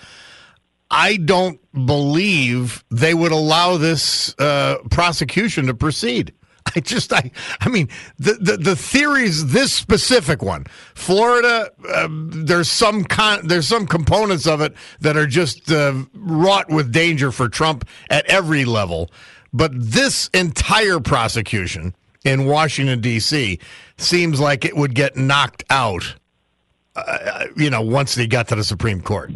I 0.90 1.18
don't 1.18 1.60
believe 1.74 2.84
they 2.92 3.14
would 3.14 3.32
allow 3.32 3.78
this 3.78 4.38
uh, 4.38 4.78
prosecution 4.92 5.68
to 5.68 5.74
proceed. 5.74 6.34
I 6.76 6.80
just, 6.80 7.12
I, 7.12 7.32
I 7.62 7.70
mean, 7.70 7.90
the, 8.18 8.34
the, 8.34 8.58
the 8.58 8.76
theories, 8.76 9.48
this 9.48 9.74
specific 9.74 10.42
one, 10.42 10.66
Florida, 10.96 11.72
uh, 11.90 12.08
there's 12.10 12.70
some 12.70 13.04
con, 13.04 13.48
there's 13.48 13.68
some 13.68 13.86
components 13.86 14.48
of 14.48 14.62
it 14.62 14.74
that 15.02 15.18
are 15.18 15.28
just 15.28 15.72
uh, 15.72 15.94
wrought 16.14 16.70
with 16.70 16.92
danger 16.92 17.32
for 17.32 17.50
Trump 17.50 17.88
at 18.10 18.26
every 18.28 18.66
level. 18.66 19.12
But 19.52 19.72
this 19.74 20.30
entire 20.34 21.00
prosecution 21.00 21.96
in 22.24 22.46
Washington 22.46 23.02
D.C. 23.02 23.60
seems 24.04 24.40
like 24.40 24.66
it 24.66 24.76
would 24.76 24.96
get 24.96 25.16
knocked 25.16 25.64
out. 25.70 26.16
Uh, 26.96 27.46
you 27.56 27.70
know, 27.70 27.82
once 27.82 28.16
they 28.16 28.28
got 28.28 28.48
to 28.50 28.56
the 28.56 28.64
Supreme 28.64 29.02
Court. 29.02 29.32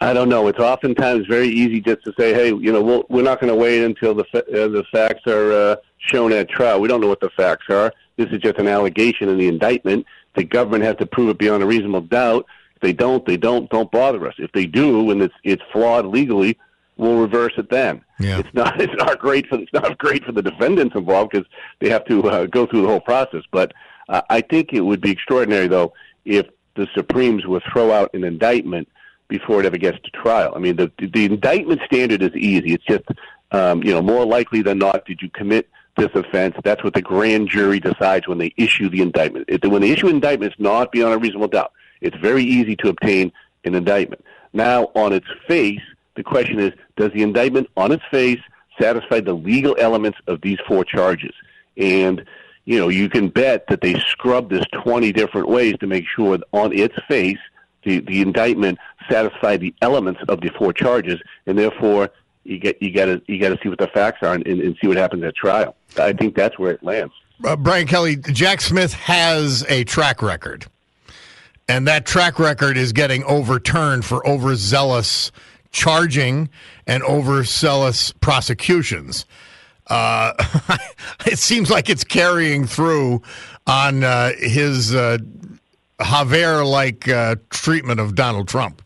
I 0.00 0.12
don't 0.12 0.28
know. 0.28 0.46
It's 0.46 0.60
oftentimes 0.60 1.26
very 1.26 1.48
easy 1.48 1.80
just 1.80 2.04
to 2.04 2.12
say, 2.18 2.32
"Hey, 2.32 2.48
you 2.48 2.72
know, 2.72 2.82
we'll, 2.82 3.04
we're 3.08 3.22
not 3.22 3.40
going 3.40 3.52
to 3.52 3.58
wait 3.58 3.82
until 3.82 4.14
the 4.14 4.24
uh, 4.34 4.68
the 4.68 4.84
facts 4.92 5.26
are 5.26 5.52
uh, 5.52 5.76
shown 5.98 6.32
at 6.32 6.48
trial. 6.48 6.80
We 6.80 6.88
don't 6.88 7.00
know 7.00 7.08
what 7.08 7.20
the 7.20 7.30
facts 7.30 7.66
are. 7.68 7.92
This 8.16 8.28
is 8.30 8.40
just 8.40 8.58
an 8.58 8.68
allegation 8.68 9.28
in 9.28 9.38
the 9.38 9.48
indictment. 9.48 10.06
The 10.36 10.44
government 10.44 10.84
has 10.84 10.96
to 10.96 11.06
prove 11.06 11.30
it 11.30 11.38
beyond 11.38 11.62
a 11.62 11.66
reasonable 11.66 12.02
doubt. 12.02 12.46
If 12.76 12.82
they 12.82 12.92
don't, 12.92 13.26
they 13.26 13.36
don't. 13.36 13.68
Don't 13.70 13.90
bother 13.90 14.26
us. 14.28 14.34
If 14.38 14.52
they 14.52 14.66
do, 14.66 15.10
and 15.10 15.20
it's 15.20 15.34
it's 15.42 15.62
flawed 15.72 16.06
legally, 16.06 16.56
we'll 16.98 17.20
reverse 17.20 17.54
it 17.56 17.70
then. 17.70 18.04
Yeah. 18.20 18.38
It's 18.38 18.52
not 18.52 18.80
it's 18.80 18.94
not 18.94 19.18
great 19.18 19.46
for 19.46 19.58
it's 19.58 19.72
not 19.72 19.96
great 19.96 20.24
for 20.24 20.32
the 20.32 20.42
defendants 20.42 20.94
involved 20.94 21.30
because 21.32 21.46
they 21.80 21.88
have 21.88 22.04
to 22.06 22.28
uh, 22.28 22.46
go 22.46 22.66
through 22.66 22.82
the 22.82 22.88
whole 22.88 23.00
process. 23.00 23.42
But 23.50 23.72
uh, 24.08 24.22
I 24.28 24.42
think 24.42 24.72
it 24.72 24.82
would 24.82 25.00
be 25.00 25.10
extraordinary 25.10 25.68
though 25.68 25.94
if 26.24 26.46
the 26.74 26.86
Supremes 26.94 27.46
would 27.46 27.62
throw 27.72 27.90
out 27.92 28.12
an 28.14 28.24
indictment 28.24 28.88
before 29.28 29.60
it 29.60 29.66
ever 29.66 29.78
gets 29.78 29.98
to 30.02 30.10
trial. 30.10 30.52
I 30.54 30.58
mean, 30.58 30.76
the 30.76 30.92
the 30.98 31.24
indictment 31.24 31.80
standard 31.86 32.22
is 32.22 32.34
easy. 32.34 32.74
It's 32.74 32.84
just 32.84 33.04
um, 33.52 33.82
you 33.82 33.92
know 33.92 34.02
more 34.02 34.26
likely 34.26 34.62
than 34.62 34.78
not 34.78 35.06
did 35.06 35.22
you 35.22 35.30
commit 35.30 35.68
this 35.96 36.10
offense. 36.14 36.54
That's 36.64 36.82
what 36.84 36.94
the 36.94 37.02
grand 37.02 37.48
jury 37.48 37.80
decides 37.80 38.28
when 38.28 38.38
they 38.38 38.54
issue 38.56 38.88
the 38.88 39.02
indictment. 39.02 39.46
If, 39.48 39.64
when 39.64 39.82
they 39.82 39.90
issue 39.90 40.06
an 40.06 40.14
indictment, 40.14 40.52
it's 40.52 40.60
not 40.60 40.92
beyond 40.92 41.14
a 41.14 41.18
reasonable 41.18 41.48
doubt. 41.48 41.72
It's 42.00 42.16
very 42.16 42.44
easy 42.44 42.76
to 42.76 42.88
obtain 42.88 43.32
an 43.64 43.74
indictment. 43.74 44.24
Now, 44.52 44.90
on 44.94 45.12
its 45.12 45.26
face, 45.46 45.82
the 46.18 46.24
question 46.24 46.58
is, 46.58 46.72
does 46.96 47.12
the 47.12 47.22
indictment 47.22 47.70
on 47.76 47.92
its 47.92 48.02
face 48.10 48.40
satisfy 48.78 49.20
the 49.20 49.34
legal 49.34 49.76
elements 49.78 50.18
of 50.26 50.40
these 50.40 50.58
four 50.66 50.84
charges? 50.84 51.32
And 51.76 52.24
you 52.64 52.78
know, 52.78 52.88
you 52.88 53.08
can 53.08 53.28
bet 53.28 53.66
that 53.68 53.80
they 53.80 53.94
scrubbed 54.00 54.50
this 54.50 54.64
20 54.82 55.12
different 55.12 55.48
ways 55.48 55.76
to 55.80 55.86
make 55.86 56.04
sure 56.14 56.38
on 56.52 56.76
its 56.76 56.94
face 57.06 57.38
the, 57.84 58.00
the 58.00 58.20
indictment 58.20 58.78
satisfy 59.08 59.56
the 59.56 59.72
elements 59.80 60.20
of 60.28 60.40
the 60.40 60.50
four 60.50 60.72
charges, 60.72 61.20
and 61.46 61.56
therefore 61.56 62.10
you 62.44 62.58
get 62.58 62.82
you 62.82 62.92
got 62.92 63.06
to 63.06 63.22
you 63.26 63.40
got 63.40 63.50
to 63.50 63.58
see 63.62 63.68
what 63.68 63.78
the 63.78 63.86
facts 63.86 64.18
are 64.22 64.34
and, 64.34 64.46
and, 64.46 64.76
see 64.80 64.88
what 64.88 64.96
happens 64.96 65.22
at 65.22 65.36
trial. 65.36 65.76
I 65.98 66.12
think 66.12 66.34
that's 66.34 66.58
where 66.58 66.72
it 66.72 66.82
lands. 66.82 67.14
Uh, 67.44 67.56
Brian 67.56 67.86
Kelly, 67.86 68.16
Jack 68.16 68.60
Smith 68.60 68.92
has 68.92 69.64
a 69.68 69.84
track 69.84 70.20
record, 70.20 70.66
and 71.68 71.86
that 71.86 72.04
track 72.04 72.38
record 72.38 72.76
is 72.76 72.92
getting 72.92 73.22
overturned 73.24 74.04
for 74.04 74.26
overzealous 74.28 75.30
charging 75.70 76.48
and 76.86 77.02
overzealous 77.02 78.12
prosecutions. 78.12 79.26
Uh, 79.86 80.32
it 81.26 81.38
seems 81.38 81.70
like 81.70 81.88
it's 81.88 82.04
carrying 82.04 82.66
through 82.66 83.22
on 83.66 84.04
uh, 84.04 84.32
his 84.38 84.94
uh, 84.94 85.18
Javert 86.02 86.64
like 86.64 87.08
uh, 87.08 87.36
treatment 87.50 88.00
of 88.00 88.14
Donald 88.14 88.48
Trump. 88.48 88.82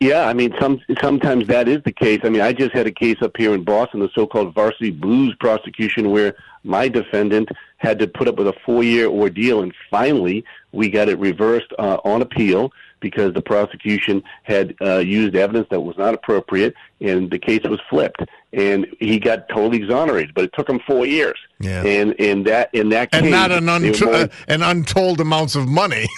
Yeah, 0.00 0.28
I 0.28 0.32
mean, 0.32 0.54
some 0.60 0.80
sometimes 1.00 1.48
that 1.48 1.66
is 1.68 1.82
the 1.82 1.90
case. 1.90 2.20
I 2.22 2.28
mean, 2.28 2.40
I 2.40 2.52
just 2.52 2.72
had 2.72 2.86
a 2.86 2.92
case 2.92 3.16
up 3.20 3.36
here 3.36 3.52
in 3.52 3.64
Boston, 3.64 3.98
the 3.98 4.08
so-called 4.14 4.54
varsity 4.54 4.92
blues 4.92 5.34
prosecution, 5.40 6.10
where 6.10 6.36
my 6.62 6.88
defendant 6.88 7.48
had 7.78 7.98
to 7.98 8.06
put 8.06 8.28
up 8.28 8.36
with 8.36 8.46
a 8.46 8.54
four-year 8.64 9.08
ordeal, 9.08 9.60
and 9.60 9.74
finally 9.90 10.44
we 10.70 10.88
got 10.88 11.08
it 11.08 11.18
reversed 11.18 11.72
uh, 11.80 11.98
on 12.04 12.22
appeal 12.22 12.72
because 13.00 13.34
the 13.34 13.42
prosecution 13.42 14.22
had 14.42 14.74
uh, 14.80 14.98
used 14.98 15.34
evidence 15.36 15.66
that 15.70 15.80
was 15.80 15.96
not 15.96 16.14
appropriate, 16.14 16.74
and 17.00 17.30
the 17.30 17.38
case 17.38 17.62
was 17.64 17.80
flipped, 17.88 18.22
and 18.52 18.86
he 18.98 19.18
got 19.18 19.48
totally 19.48 19.78
exonerated. 19.78 20.34
But 20.34 20.44
it 20.44 20.52
took 20.54 20.68
him 20.68 20.80
four 20.86 21.06
years, 21.06 21.38
yeah. 21.60 21.84
and 21.84 22.12
in 22.14 22.44
that 22.44 22.74
in 22.74 22.88
that 22.90 23.12
case, 23.12 23.22
and 23.22 23.30
not 23.30 23.50
an, 23.50 23.68
unt- 23.68 24.02
uh, 24.02 24.28
an 24.48 24.62
untold 24.62 25.20
amounts 25.20 25.54
of 25.54 25.68
money. 25.68 26.06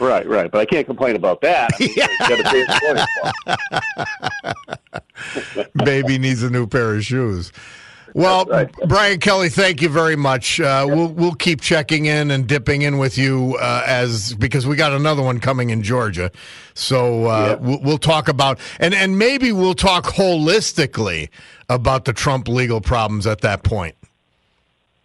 Right, 0.00 0.26
right. 0.26 0.50
But 0.50 0.60
I 0.60 0.64
can't 0.64 0.86
complain 0.86 1.14
about 1.14 1.42
that. 1.42 1.70
I 1.78 3.06
mean, 5.76 5.84
Baby 5.84 6.16
needs 6.18 6.42
a 6.42 6.48
new 6.48 6.66
pair 6.66 6.94
of 6.94 7.04
shoes. 7.04 7.52
Well, 8.14 8.44
right. 8.46 8.72
Brian 8.86 9.20
Kelly, 9.20 9.48
thank 9.48 9.80
you 9.80 9.88
very 9.88 10.16
much. 10.16 10.60
Uh, 10.60 10.86
we'll 10.88 11.08
we'll 11.08 11.34
keep 11.34 11.60
checking 11.60 12.06
in 12.06 12.30
and 12.30 12.46
dipping 12.46 12.82
in 12.82 12.98
with 12.98 13.16
you 13.16 13.56
uh, 13.60 13.82
as 13.86 14.34
because 14.34 14.66
we 14.66 14.76
got 14.76 14.92
another 14.92 15.22
one 15.22 15.40
coming 15.40 15.70
in 15.70 15.82
Georgia. 15.82 16.30
So 16.74 17.26
uh, 17.26 17.46
yeah. 17.46 17.54
we'll, 17.54 17.80
we'll 17.82 17.98
talk 17.98 18.28
about 18.28 18.58
and 18.78 18.94
and 18.94 19.18
maybe 19.18 19.52
we'll 19.52 19.74
talk 19.74 20.04
holistically 20.04 21.28
about 21.68 22.04
the 22.04 22.12
Trump 22.12 22.48
legal 22.48 22.80
problems 22.80 23.26
at 23.26 23.40
that 23.42 23.62
point. 23.62 23.94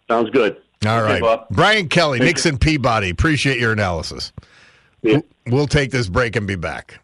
Sounds 0.08 0.30
good. 0.30 0.56
All 0.84 1.02
right, 1.02 1.22
okay, 1.22 1.44
Brian 1.50 1.88
Kelly, 1.88 2.18
thank 2.18 2.28
Nixon 2.28 2.54
you. 2.54 2.58
Peabody. 2.58 3.10
Appreciate 3.10 3.58
your 3.58 3.72
analysis. 3.72 4.32
Yeah. 5.02 5.20
We'll 5.46 5.66
take 5.66 5.90
this 5.90 6.08
break 6.08 6.36
and 6.36 6.46
be 6.46 6.56
back. 6.56 7.00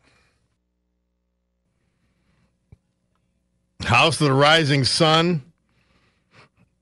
House 3.85 4.21
of 4.21 4.28
the 4.28 4.35
Rising 4.35 4.85
Sun. 4.85 5.42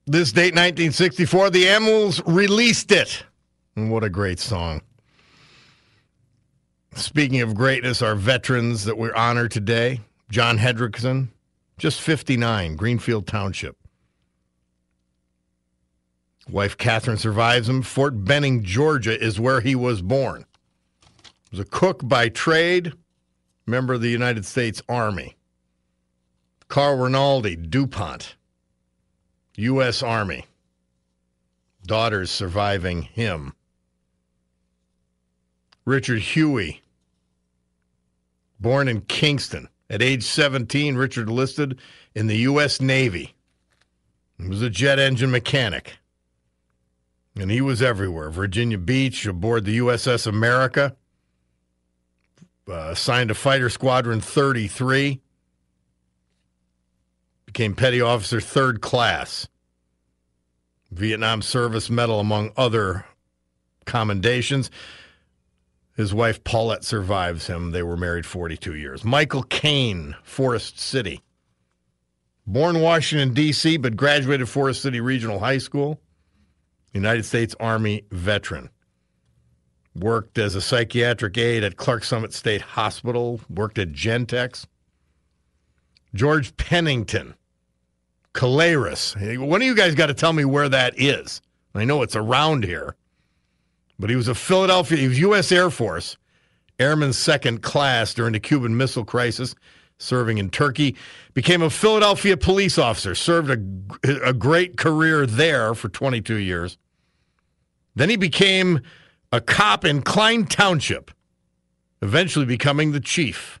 This 0.05 0.31
date, 0.31 0.53
1964, 0.55 1.49
the 1.51 1.67
Animals 1.67 2.21
released 2.25 2.91
it. 2.91 3.23
And 3.75 3.91
what 3.91 4.03
a 4.03 4.09
great 4.09 4.39
song. 4.39 4.81
Speaking 6.95 7.41
of 7.41 7.55
greatness, 7.55 8.01
our 8.01 8.15
veterans 8.15 8.85
that 8.85 8.97
we 8.97 9.11
honor 9.11 9.47
today 9.47 10.01
John 10.29 10.57
Hedrickson, 10.57 11.29
just 11.77 12.01
59, 12.01 12.75
Greenfield 12.75 13.27
Township. 13.27 13.77
Wife 16.49 16.77
Catherine 16.77 17.17
survives 17.17 17.69
him. 17.69 17.81
Fort 17.81 18.25
Benning, 18.25 18.63
Georgia 18.63 19.17
is 19.17 19.39
where 19.39 19.61
he 19.61 19.75
was 19.75 20.01
born 20.01 20.45
was 21.51 21.59
a 21.59 21.65
cook 21.65 22.07
by 22.07 22.29
trade, 22.29 22.93
member 23.67 23.93
of 23.93 24.01
the 24.01 24.09
United 24.09 24.45
States 24.45 24.81
Army. 24.87 25.35
Carl 26.69 26.97
Rinaldi, 26.97 27.57
DuPont, 27.57 28.37
U.S. 29.61 30.01
Army. 30.01 30.45
Daughters 31.85 32.29
surviving 32.29 33.03
him. 33.03 33.53
Richard 35.85 36.19
Huey, 36.19 36.81
born 38.59 38.87
in 38.87 39.01
Kingston. 39.01 39.67
At 39.89 40.01
age 40.01 40.23
17, 40.23 40.95
Richard 40.95 41.27
enlisted 41.27 41.79
in 42.15 42.27
the 42.27 42.37
U.S. 42.37 42.79
Navy. 42.79 43.35
He 44.37 44.47
was 44.47 44.61
a 44.61 44.69
jet 44.69 44.99
engine 44.99 45.31
mechanic. 45.31 45.97
And 47.35 47.49
he 47.49 47.61
was 47.61 47.81
everywhere 47.81 48.29
Virginia 48.29 48.77
Beach, 48.77 49.25
aboard 49.25 49.65
the 49.65 49.77
USS 49.77 50.27
America, 50.27 50.95
uh, 52.67 52.89
assigned 52.91 53.29
to 53.29 53.35
Fighter 53.35 53.69
Squadron 53.69 54.21
33, 54.21 55.21
became 57.45 57.75
Petty 57.75 58.01
Officer 58.01 58.39
Third 58.39 58.81
Class, 58.81 59.47
Vietnam 60.91 61.41
Service 61.41 61.89
Medal, 61.89 62.19
among 62.19 62.51
other 62.57 63.05
commendations. 63.85 64.69
His 65.95 66.13
wife 66.13 66.43
Paulette 66.43 66.83
survives 66.83 67.47
him. 67.47 67.71
They 67.71 67.83
were 67.83 67.97
married 67.97 68.25
42 68.25 68.75
years. 68.75 69.03
Michael 69.03 69.43
Kane, 69.43 70.15
Forest 70.23 70.79
City. 70.79 71.21
Born 72.47 72.81
Washington, 72.81 73.33
D.C., 73.33 73.77
but 73.77 73.95
graduated 73.95 74.49
Forest 74.49 74.81
City 74.81 74.99
Regional 74.99 75.39
High 75.39 75.59
School. 75.59 76.01
United 76.93 77.23
States 77.23 77.55
Army 77.59 78.03
veteran. 78.11 78.69
Worked 79.95 80.37
as 80.37 80.55
a 80.55 80.61
psychiatric 80.61 81.37
aide 81.37 81.63
at 81.63 81.77
Clark 81.77 82.03
Summit 82.03 82.33
State 82.33 82.61
Hospital. 82.61 83.41
Worked 83.49 83.77
at 83.77 83.91
Gentex. 83.91 84.65
George 86.13 86.55
Pennington, 86.57 87.35
Kelayres. 88.33 89.37
One 89.37 89.61
of 89.61 89.65
you 89.65 89.75
guys 89.75 89.95
got 89.95 90.07
to 90.07 90.13
tell 90.13 90.33
me 90.33 90.45
where 90.45 90.69
that 90.69 90.93
is. 90.97 91.41
I 91.73 91.85
know 91.85 92.01
it's 92.01 92.15
around 92.15 92.63
here. 92.63 92.95
But 93.99 94.09
he 94.09 94.15
was 94.15 94.27
a 94.27 94.35
Philadelphia, 94.35 94.97
he 94.97 95.07
was 95.07 95.19
U.S. 95.19 95.51
Air 95.51 95.69
Force, 95.69 96.17
Airman 96.79 97.13
Second 97.13 97.61
Class 97.61 98.15
during 98.15 98.33
the 98.33 98.39
Cuban 98.39 98.75
Missile 98.75 99.05
Crisis, 99.05 99.53
serving 99.99 100.39
in 100.39 100.49
Turkey. 100.49 100.95
Became 101.35 101.61
a 101.61 101.69
Philadelphia 101.69 102.35
police 102.35 102.79
officer, 102.79 103.13
served 103.13 103.51
a, 103.51 104.27
a 104.27 104.33
great 104.33 104.75
career 104.77 105.27
there 105.27 105.75
for 105.75 105.87
22 105.87 106.35
years. 106.35 106.79
Then 107.95 108.09
he 108.09 108.15
became 108.15 108.81
a 109.31 109.39
cop 109.39 109.85
in 109.85 110.01
Kline 110.01 110.45
Township, 110.45 111.11
eventually 112.01 112.45
becoming 112.45 112.93
the 112.93 112.99
chief. 112.99 113.59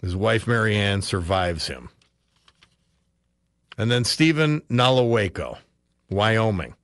His 0.00 0.16
wife, 0.16 0.46
Marianne, 0.46 1.02
survives 1.02 1.66
him. 1.66 1.90
And 3.78 3.90
then 3.90 4.04
Stephen 4.04 4.60
Nalawaco, 4.62 5.58
Wyoming 6.10 6.74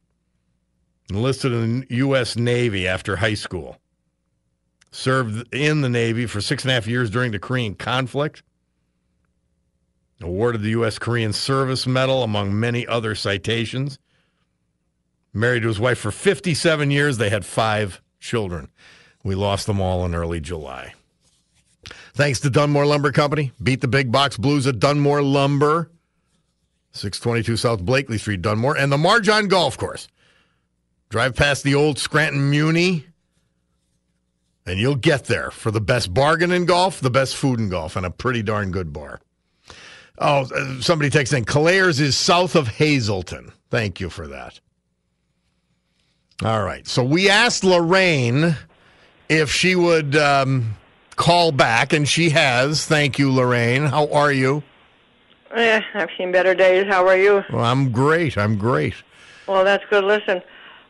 enlisted 1.10 1.52
in 1.52 1.80
the 1.80 1.86
U.S. 1.96 2.36
Navy 2.36 2.86
after 2.88 3.16
high 3.16 3.34
school. 3.34 3.78
Served 4.90 5.52
in 5.52 5.80
the 5.80 5.88
Navy 5.88 6.26
for 6.26 6.40
six 6.40 6.62
and 6.62 6.70
a 6.70 6.74
half 6.74 6.86
years 6.86 7.10
during 7.10 7.32
the 7.32 7.38
Korean 7.38 7.74
conflict. 7.74 8.42
Awarded 10.22 10.62
the 10.62 10.70
U.S. 10.70 10.98
Korean 10.98 11.32
Service 11.32 11.86
Medal, 11.86 12.22
among 12.22 12.58
many 12.58 12.86
other 12.86 13.16
citations. 13.16 13.98
Married 15.32 15.62
to 15.62 15.68
his 15.68 15.80
wife 15.80 15.98
for 15.98 16.12
57 16.12 16.92
years. 16.92 17.18
They 17.18 17.28
had 17.28 17.44
five 17.44 18.00
children. 18.20 18.68
We 19.24 19.34
lost 19.34 19.66
them 19.66 19.80
all 19.80 20.04
in 20.04 20.14
early 20.14 20.40
July. 20.40 20.94
Thanks 22.14 22.38
to 22.40 22.50
Dunmore 22.50 22.86
Lumber 22.86 23.10
Company. 23.10 23.50
Beat 23.60 23.80
the 23.80 23.88
big 23.88 24.12
box 24.12 24.36
blues 24.36 24.68
at 24.68 24.78
Dunmore 24.78 25.22
Lumber. 25.22 25.90
622 26.94 27.56
South 27.56 27.84
Blakely 27.84 28.18
Street, 28.18 28.40
Dunmore. 28.40 28.76
And 28.76 28.90
the 28.90 28.98
Mar-John 28.98 29.48
Golf 29.48 29.76
Course. 29.76 30.08
Drive 31.10 31.36
past 31.36 31.62
the 31.62 31.74
old 31.74 31.98
Scranton 31.98 32.50
Muni, 32.50 33.06
and 34.66 34.80
you'll 34.80 34.96
get 34.96 35.24
there 35.26 35.50
for 35.50 35.70
the 35.70 35.80
best 35.80 36.12
bargain 36.12 36.50
in 36.50 36.64
golf, 36.64 37.00
the 37.00 37.10
best 37.10 37.36
food 37.36 37.60
in 37.60 37.68
golf, 37.68 37.94
and 37.94 38.06
a 38.06 38.10
pretty 38.10 38.42
darn 38.42 38.72
good 38.72 38.92
bar. 38.92 39.20
Oh, 40.18 40.48
uh, 40.52 40.80
somebody 40.80 41.10
texted 41.10 41.38
in 41.38 41.44
Kelayres 41.44 42.00
is 42.00 42.16
south 42.16 42.56
of 42.56 42.68
Hazleton. 42.68 43.52
Thank 43.70 44.00
you 44.00 44.10
for 44.10 44.26
that. 44.28 44.60
All 46.42 46.62
right. 46.62 46.86
So 46.86 47.04
we 47.04 47.28
asked 47.28 47.62
Lorraine 47.62 48.56
if 49.28 49.52
she 49.52 49.76
would 49.76 50.16
um, 50.16 50.76
call 51.16 51.52
back, 51.52 51.92
and 51.92 52.08
she 52.08 52.30
has. 52.30 52.86
Thank 52.86 53.18
you, 53.18 53.32
Lorraine. 53.32 53.84
How 53.86 54.10
are 54.12 54.32
you? 54.32 54.62
Yeah, 55.54 55.82
I've 55.94 56.10
seen 56.18 56.32
better 56.32 56.54
days. 56.54 56.86
How 56.86 57.06
are 57.06 57.16
you? 57.16 57.44
Well, 57.50 57.64
I'm 57.64 57.92
great. 57.92 58.36
I'm 58.36 58.56
great. 58.56 58.94
Well, 59.46 59.64
that's 59.64 59.84
good. 59.88 60.04
Listen, 60.04 60.42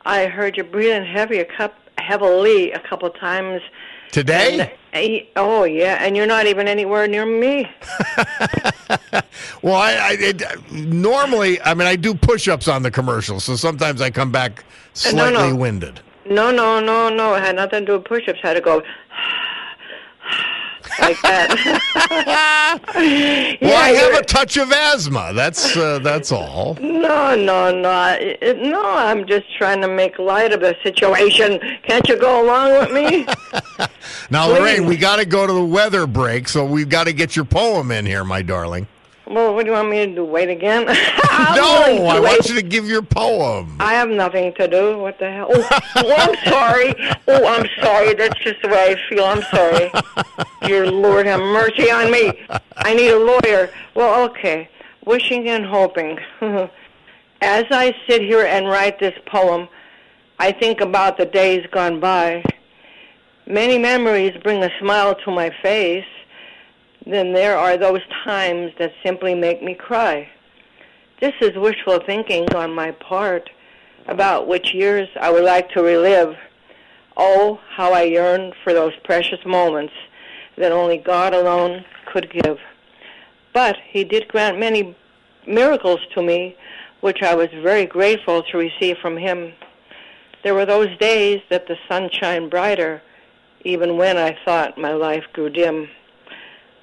I 0.06 0.26
heard 0.26 0.56
you 0.56 0.64
breathing 0.64 1.04
heavy 1.04 1.38
a 1.38 1.44
cup 1.44 1.74
heavily 1.98 2.72
a 2.72 2.80
couple 2.80 3.08
of 3.08 3.14
times 3.16 3.60
today. 4.10 4.72
And, 4.92 5.20
uh, 5.20 5.24
oh 5.36 5.64
yeah, 5.64 5.98
and 6.00 6.16
you're 6.16 6.26
not 6.26 6.46
even 6.46 6.68
anywhere 6.68 7.06
near 7.06 7.26
me. 7.26 7.68
well, 9.62 9.74
I, 9.74 9.92
I 9.92 10.16
it, 10.18 10.42
normally, 10.70 11.60
I 11.62 11.74
mean, 11.74 11.86
I 11.86 11.96
do 11.96 12.14
push-ups 12.14 12.68
on 12.68 12.82
the 12.82 12.90
commercial, 12.90 13.40
so 13.40 13.56
sometimes 13.56 14.00
I 14.00 14.10
come 14.10 14.32
back 14.32 14.64
slightly 14.94 15.32
no, 15.32 15.50
no. 15.50 15.56
winded. 15.56 16.00
No, 16.26 16.50
no, 16.50 16.80
no, 16.80 17.10
no. 17.10 17.34
It 17.34 17.42
had 17.42 17.56
nothing 17.56 17.80
to 17.80 17.86
do 17.86 17.92
with 17.94 18.04
push-ups. 18.04 18.38
I 18.42 18.48
had 18.48 18.54
to 18.54 18.60
go 18.60 18.82
like 20.98 21.20
that. 21.22 22.80
yeah, 22.94 23.56
well, 23.60 23.82
I 23.82 23.90
have 23.90 24.14
a 24.14 24.24
touch 24.24 24.56
of 24.56 24.70
asthma. 24.72 25.32
That's 25.34 25.76
uh, 25.76 25.98
that's 26.00 26.32
all. 26.32 26.76
No, 26.80 27.34
no, 27.34 27.70
no, 27.70 28.16
it, 28.20 28.58
no. 28.58 28.84
I'm 28.84 29.26
just 29.26 29.46
trying 29.56 29.80
to 29.82 29.88
make 29.88 30.18
light 30.18 30.52
of 30.52 30.60
the 30.60 30.76
situation. 30.82 31.58
Can't 31.82 32.08
you 32.08 32.18
go 32.18 32.44
along 32.44 32.72
with 32.78 32.92
me? 32.92 33.24
now, 34.30 34.46
Please. 34.46 34.58
Lorraine, 34.58 34.86
we 34.86 34.96
got 34.96 35.16
to 35.16 35.24
go 35.24 35.46
to 35.46 35.52
the 35.52 35.64
weather 35.64 36.06
break, 36.06 36.48
so 36.48 36.64
we've 36.64 36.88
got 36.88 37.04
to 37.04 37.12
get 37.12 37.36
your 37.36 37.44
poem 37.44 37.90
in 37.90 38.06
here, 38.06 38.24
my 38.24 38.42
darling. 38.42 38.86
Well, 39.26 39.54
what 39.54 39.62
do 39.64 39.70
you 39.70 39.76
want 39.76 39.88
me 39.88 40.04
to 40.04 40.14
do? 40.14 40.24
Wait 40.24 40.50
again? 40.50 40.84
no, 40.86 40.92
I 40.92 42.20
wait. 42.20 42.22
want 42.22 42.48
you 42.48 42.54
to 42.56 42.62
give 42.62 42.86
your 42.86 43.00
poem. 43.00 43.76
I 43.80 43.94
have 43.94 44.10
nothing 44.10 44.52
to 44.54 44.68
do. 44.68 44.98
What 44.98 45.18
the 45.18 45.30
hell? 45.30 45.48
Oh, 45.50 45.80
oh, 45.96 46.14
I'm 46.14 46.36
sorry. 46.44 46.94
Oh, 47.26 47.46
I'm 47.46 47.66
sorry. 47.82 48.12
That's 48.14 48.38
just 48.40 48.60
the 48.60 48.68
way 48.68 48.92
I 48.92 49.08
feel. 49.08 49.24
I'm 49.24 49.42
sorry. 49.44 49.90
Your 50.68 50.90
Lord 50.90 51.24
have 51.24 51.40
mercy 51.40 51.90
on 51.90 52.10
me. 52.10 52.38
I 52.76 52.94
need 52.94 53.10
a 53.10 53.18
lawyer. 53.18 53.70
Well, 53.94 54.24
okay. 54.28 54.68
Wishing 55.06 55.48
and 55.48 55.64
hoping. 55.64 56.18
As 57.40 57.64
I 57.70 57.94
sit 58.06 58.22
here 58.22 58.44
and 58.44 58.68
write 58.68 59.00
this 59.00 59.18
poem, 59.26 59.68
I 60.38 60.52
think 60.52 60.80
about 60.80 61.16
the 61.16 61.26
days 61.26 61.66
gone 61.72 61.98
by. 61.98 62.44
Many 63.46 63.78
memories 63.78 64.36
bring 64.42 64.62
a 64.62 64.70
smile 64.78 65.14
to 65.24 65.30
my 65.30 65.50
face 65.62 66.06
then 67.06 67.32
there 67.32 67.58
are 67.58 67.76
those 67.76 68.00
times 68.24 68.72
that 68.78 68.92
simply 69.04 69.34
make 69.34 69.62
me 69.62 69.74
cry. 69.74 70.28
This 71.20 71.34
is 71.40 71.56
wishful 71.56 72.00
thinking 72.00 72.52
on 72.54 72.74
my 72.74 72.90
part 72.92 73.50
about 74.06 74.48
which 74.48 74.74
years 74.74 75.08
I 75.20 75.30
would 75.30 75.44
like 75.44 75.70
to 75.70 75.82
relive. 75.82 76.36
Oh, 77.16 77.60
how 77.70 77.92
I 77.92 78.02
yearn 78.02 78.52
for 78.62 78.72
those 78.72 78.92
precious 79.04 79.44
moments 79.46 79.92
that 80.56 80.72
only 80.72 80.98
God 80.98 81.34
alone 81.34 81.84
could 82.12 82.30
give. 82.32 82.58
But 83.52 83.76
He 83.88 84.04
did 84.04 84.28
grant 84.28 84.58
many 84.58 84.96
miracles 85.46 86.00
to 86.14 86.22
me, 86.22 86.56
which 87.00 87.22
I 87.22 87.34
was 87.34 87.48
very 87.62 87.86
grateful 87.86 88.42
to 88.42 88.58
receive 88.58 88.96
from 88.98 89.16
Him. 89.16 89.52
There 90.42 90.54
were 90.54 90.66
those 90.66 90.96
days 90.98 91.40
that 91.50 91.66
the 91.66 91.76
sun 91.88 92.10
shined 92.12 92.50
brighter, 92.50 93.02
even 93.64 93.96
when 93.96 94.16
I 94.16 94.36
thought 94.44 94.76
my 94.76 94.92
life 94.92 95.24
grew 95.32 95.50
dim. 95.50 95.88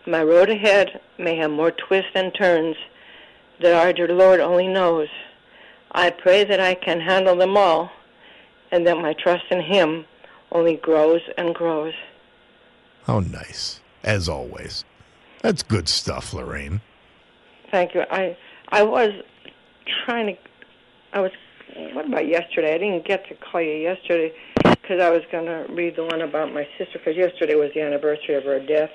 My 0.07 0.23
road 0.23 0.49
ahead 0.49 0.99
may 1.19 1.35
have 1.37 1.51
more 1.51 1.71
twists 1.71 2.11
and 2.15 2.33
turns 2.33 2.75
that 3.61 3.75
our 3.75 3.93
dear 3.93 4.07
Lord 4.07 4.39
only 4.39 4.67
knows. 4.67 5.07
I 5.91 6.09
pray 6.09 6.43
that 6.43 6.59
I 6.59 6.73
can 6.73 6.99
handle 6.99 7.35
them 7.35 7.55
all 7.55 7.91
and 8.71 8.87
that 8.87 8.97
my 8.97 9.13
trust 9.13 9.43
in 9.51 9.61
Him 9.61 10.05
only 10.51 10.77
grows 10.77 11.21
and 11.37 11.53
grows. 11.53 11.93
How 13.05 13.19
nice, 13.19 13.79
as 14.03 14.27
always. 14.27 14.85
That's 15.41 15.61
good 15.61 15.87
stuff, 15.87 16.33
Lorraine. 16.33 16.81
Thank 17.69 17.93
you. 17.93 18.03
I 18.09 18.37
I 18.69 18.83
was 18.83 19.11
trying 20.05 20.27
to. 20.27 20.37
I 21.13 21.21
was. 21.21 21.31
What 21.93 22.05
about 22.05 22.27
yesterday? 22.27 22.73
I 22.73 22.77
didn't 22.79 23.05
get 23.05 23.27
to 23.29 23.35
call 23.35 23.61
you 23.61 23.73
yesterday 23.73 24.33
because 24.63 24.99
I 24.99 25.09
was 25.09 25.21
going 25.31 25.45
to 25.45 25.65
read 25.73 25.95
the 25.95 26.03
one 26.03 26.21
about 26.21 26.53
my 26.53 26.67
sister 26.77 26.99
because 26.99 27.15
yesterday 27.15 27.55
was 27.55 27.71
the 27.73 27.81
anniversary 27.81 28.35
of 28.35 28.43
her 28.43 28.59
death 28.59 28.89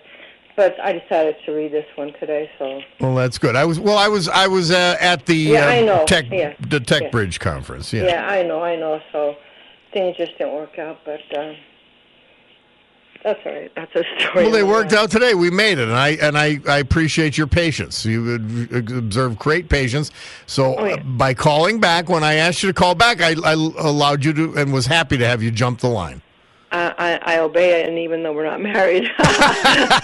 but 0.57 0.79
I 0.81 0.92
decided 0.92 1.37
to 1.45 1.53
read 1.53 1.73
this 1.73 1.87
one 1.97 2.12
today. 2.19 2.51
So 2.59 2.81
well, 3.01 3.14
that's 3.14 3.38
good. 3.38 3.55
I 3.57 3.64
was 3.64 3.79
well, 3.79 3.99
I 3.99 4.09
was 4.09 4.29
I 4.29 4.47
was 4.47 4.71
uh, 4.71 4.97
at 5.01 5.27
the 5.27 5.37
yeah, 5.37 5.66
uh, 5.66 5.69
I 5.69 5.81
know. 5.83 6.05
tech 6.07 6.27
yeah. 6.31 6.55
the 6.69 6.81
Tech 6.81 7.03
yeah. 7.03 7.11
Bridge 7.11 7.38
conference. 7.40 7.92
Yeah, 7.92 8.05
yeah, 8.05 8.27
I 8.29 8.42
know, 8.42 8.62
I 8.62 8.77
know. 8.77 9.01
So 9.12 9.37
things 9.92 10.16
just 10.16 10.37
didn't 10.38 10.55
work 10.55 10.79
out, 10.79 10.99
but 11.05 11.21
uh, 11.37 11.53
That's 13.23 13.40
all 13.45 13.53
right. 13.53 13.73
That's 13.75 13.95
a 13.95 14.05
story. 14.19 14.45
Well, 14.45 14.51
they 14.53 14.62
worked 14.62 14.92
out 14.92 15.11
today. 15.11 15.35
We 15.35 15.51
made 15.51 15.79
it, 15.79 15.88
and 15.88 15.92
I 15.97 16.11
and 16.11 16.38
I, 16.38 16.61
I 16.69 16.79
appreciate 16.79 17.37
your 17.37 17.47
patience. 17.49 18.05
You 18.05 18.35
observe 18.77 19.38
great 19.38 19.69
patience. 19.69 20.11
So 20.47 20.77
Oh, 20.77 20.85
yeah. 20.85 20.95
uh, 20.95 21.03
by 21.03 21.35
calling 21.35 21.81
back 21.81 22.09
when 22.09 22.23
I 22.25 22.35
asked 22.35 22.62
you 22.62 22.69
to 22.69 22.75
call 22.75 22.95
back, 22.95 23.21
I, 23.21 23.35
I 23.45 23.53
allowed 23.53 24.25
you 24.25 24.33
to 24.35 24.55
and 24.57 24.73
was 24.73 24.87
happy 24.87 25.16
to 25.19 25.27
have 25.27 25.42
you 25.42 25.51
jump 25.51 25.81
the 25.81 25.88
line. 25.88 26.23
I, 26.73 27.21
I, 27.25 27.37
I 27.37 27.39
obey 27.39 27.81
it, 27.81 27.89
and 27.89 27.99
even 27.99 28.23
though 28.23 28.33
we're 28.33 28.45
not 28.45 28.61
married, 28.73 29.11
I, 29.19 30.01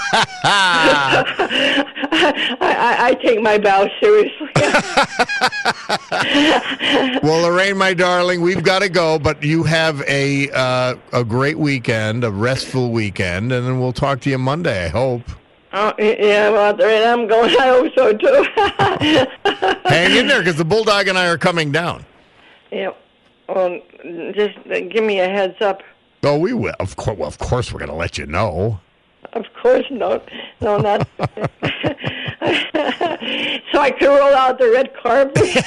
I, 2.61 2.97
I 3.09 3.15
take 3.15 3.41
my 3.43 3.59
vows 3.59 3.91
seriously. 4.01 4.49
Well, 7.23 7.43
Lorraine, 7.43 7.77
my 7.77 7.95
darling, 7.95 8.41
we've 8.41 8.63
got 8.63 8.81
to 8.81 8.89
go, 8.89 9.19
but 9.19 9.43
you 9.43 9.63
have 9.63 10.03
a 10.09 10.51
uh, 10.51 10.95
a 11.13 11.25
great 11.25 11.59
weekend, 11.59 12.25
a 12.25 12.31
restful 12.31 12.91
weekend, 12.91 13.53
and 13.53 13.67
then 13.67 13.79
we'll 13.81 13.93
talk 13.93 14.21
to 14.23 14.31
you 14.31 14.39
Monday. 14.39 14.87
I 14.87 14.89
hope. 14.89 15.23
oh, 15.73 15.93
yeah, 15.99 16.51
well, 16.51 16.77
right, 16.77 17.05
I'm 17.05 17.27
going. 17.29 17.55
I 17.59 17.69
hope 17.69 17.93
so 17.97 18.13
too. 18.13 18.47
Hang 19.89 20.17
in 20.17 20.27
there, 20.27 20.41
because 20.41 20.57
the 20.57 20.65
bulldog 20.65 21.09
and 21.09 21.19
I 21.19 21.29
are 21.29 21.39
coming 21.39 21.71
down. 21.73 22.05
yeah. 22.71 22.91
Well, 23.49 23.81
just 24.35 24.57
give 24.65 25.05
me 25.05 25.21
a 25.21 25.29
heads 25.29 25.61
up. 25.61 25.83
Oh, 26.25 26.39
we 26.39 26.53
will. 26.53 26.75
Of 26.79 26.97
course, 26.97 27.19
well, 27.19 27.29
of 27.29 27.39
course, 27.39 27.73
we're 27.73 27.81
going 27.81 27.91
to 27.91 27.97
let 27.97 28.17
you 28.17 28.27
know. 28.27 28.81
Of 29.33 29.45
course, 29.61 29.87
no, 29.91 30.23
no, 30.61 30.79
not. 30.79 31.09
so 33.73 33.79
I 33.79 33.95
can 33.99 34.09
roll 34.09 34.35
out 34.35 34.59
the 34.59 34.71
red 34.71 34.95
carpet. 34.95 35.65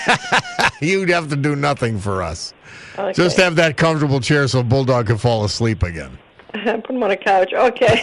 You'd 0.82 1.10
have 1.10 1.30
to 1.30 1.36
do 1.36 1.56
nothing 1.56 2.00
for 2.00 2.22
us. 2.22 2.54
Okay. 2.98 3.13
Just 3.13 3.38
have 3.38 3.56
that 3.56 3.76
comfortable 3.76 4.20
chair 4.20 4.48
so 4.48 4.63
Bulldog 4.63 5.08
can 5.08 5.18
fall 5.18 5.44
asleep 5.46 5.84
again. 5.84 6.18
Put 6.54 6.89
him 6.89 7.04
on 7.04 7.12
a 7.12 7.18
couch. 7.18 7.54
Okay. 7.54 8.00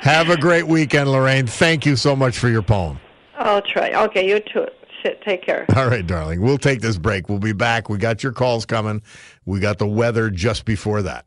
Have 0.00 0.30
a 0.30 0.36
great 0.36 0.66
weekend, 0.66 1.10
Lorraine. 1.10 1.46
Thank 1.46 1.84
you 1.84 1.96
so 1.96 2.14
much 2.14 2.38
for 2.38 2.48
your 2.48 2.62
poem. 2.62 3.00
I'll 3.36 3.62
try. 3.62 3.92
Okay, 4.04 4.28
you 4.28 4.40
too. 4.40 4.66
Sit. 5.06 5.22
Take 5.22 5.42
care. 5.42 5.66
All 5.76 5.86
right, 5.88 6.04
darling. 6.04 6.40
We'll 6.40 6.58
take 6.58 6.80
this 6.80 6.98
break. 6.98 7.28
We'll 7.28 7.38
be 7.38 7.52
back. 7.52 7.88
We 7.88 7.96
got 7.98 8.24
your 8.24 8.32
calls 8.32 8.66
coming. 8.66 9.02
We 9.44 9.60
got 9.60 9.78
the 9.78 9.86
weather 9.86 10.30
just 10.30 10.64
before 10.64 11.02
that. 11.02 11.26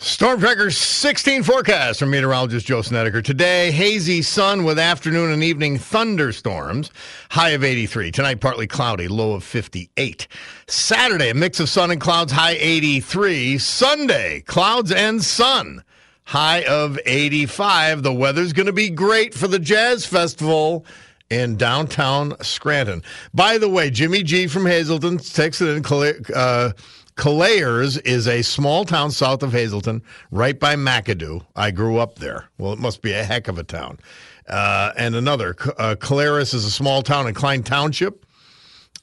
Storm 0.00 0.40
Tracker 0.40 0.72
16 0.72 1.44
forecast 1.44 2.00
from 2.00 2.10
meteorologist 2.10 2.66
Joe 2.66 2.82
Snedeker. 2.82 3.22
Today, 3.22 3.70
hazy 3.70 4.20
sun 4.20 4.64
with 4.64 4.76
afternoon 4.80 5.30
and 5.30 5.44
evening 5.44 5.78
thunderstorms. 5.78 6.90
High 7.30 7.50
of 7.50 7.62
83. 7.62 8.10
Tonight, 8.10 8.40
partly 8.40 8.66
cloudy, 8.66 9.06
low 9.06 9.34
of 9.34 9.44
58. 9.44 10.26
Saturday, 10.66 11.30
a 11.30 11.34
mix 11.34 11.60
of 11.60 11.68
sun 11.68 11.92
and 11.92 12.00
clouds, 12.00 12.32
high 12.32 12.56
83. 12.58 13.58
Sunday, 13.58 14.40
clouds 14.40 14.90
and 14.90 15.22
sun. 15.22 15.84
High 16.24 16.64
of 16.64 16.98
85. 17.06 18.02
The 18.02 18.12
weather's 18.12 18.52
going 18.52 18.66
to 18.66 18.72
be 18.72 18.90
great 18.90 19.34
for 19.34 19.46
the 19.46 19.60
Jazz 19.60 20.04
Festival 20.04 20.84
in 21.32 21.56
downtown 21.56 22.34
Scranton. 22.42 23.02
By 23.32 23.56
the 23.56 23.68
way, 23.68 23.88
Jimmy 23.88 24.22
G 24.22 24.46
from 24.46 24.66
Hazleton 24.66 25.16
texted 25.16 25.76
in. 25.76 26.34
Uh, 26.34 26.72
Kelayres 27.16 28.00
is 28.04 28.28
a 28.28 28.42
small 28.42 28.84
town 28.84 29.10
south 29.10 29.42
of 29.42 29.52
Hazleton, 29.52 30.02
right 30.30 30.58
by 30.58 30.76
McAdoo. 30.76 31.44
I 31.56 31.70
grew 31.70 31.98
up 31.98 32.16
there. 32.16 32.48
Well, 32.58 32.72
it 32.72 32.78
must 32.78 33.00
be 33.00 33.12
a 33.12 33.24
heck 33.24 33.48
of 33.48 33.58
a 33.58 33.64
town. 33.64 33.98
Uh, 34.46 34.92
and 34.96 35.14
another, 35.14 35.56
uh, 35.78 35.96
is 36.00 36.54
a 36.54 36.70
small 36.70 37.02
town 37.02 37.26
in 37.26 37.34
Kline 37.34 37.62
Township, 37.62 38.26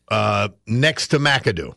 uh, 0.10 0.50
next 0.68 1.08
to 1.10 1.20
McAdoo. 1.20 1.74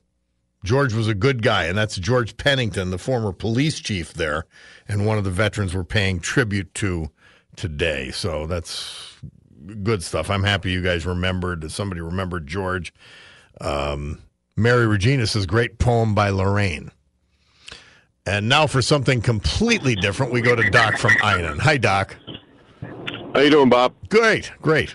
George 0.65 0.93
was 0.95 1.09
a 1.09 1.15
good 1.15 1.43
guy, 1.43 1.65
and 1.65 1.77
that's 1.77 1.97
George 1.97 2.37
Pennington, 2.37 2.91
the 2.91 2.99
former 2.99 3.33
police 3.33 3.81
chief 3.81 4.13
there, 4.15 4.45
and 4.87 5.07
one 5.07 5.19
of 5.19 5.25
the 5.25 5.31
veterans 5.31 5.75
we're 5.75 5.85
paying 5.85 6.21
tribute 6.21 6.73
to 6.75 7.11
today. 7.57 8.11
So 8.11 8.47
that's 8.47 9.12
good 9.83 10.03
stuff. 10.03 10.31
I'm 10.31 10.43
happy 10.43 10.71
you 10.71 10.83
guys 10.83 11.07
remembered. 11.07 11.71
Somebody 11.71 12.01
remembered 12.01 12.47
George. 12.47 12.93
Um, 13.61 14.19
Mary 14.57 14.87
Regina 14.87 15.27
says, 15.27 15.47
great 15.47 15.79
poem 15.79 16.15
by 16.15 16.31
Lorraine. 16.31 16.91
And 18.25 18.49
now 18.49 18.67
for 18.67 18.83
something 18.83 19.21
completely 19.21 19.97
different, 19.97 20.33
we 20.33 20.41
go 20.41 20.55
to 20.55 20.71
Doc 20.71 20.99
from 20.99 21.13
Einan. 21.23 21.59
Hi, 21.59 21.77
Doc. 21.77 22.17
How 23.35 23.41
you 23.41 23.51
doing, 23.51 23.69
Bob? 23.69 23.95
Great, 24.09 24.53
great. 24.61 24.95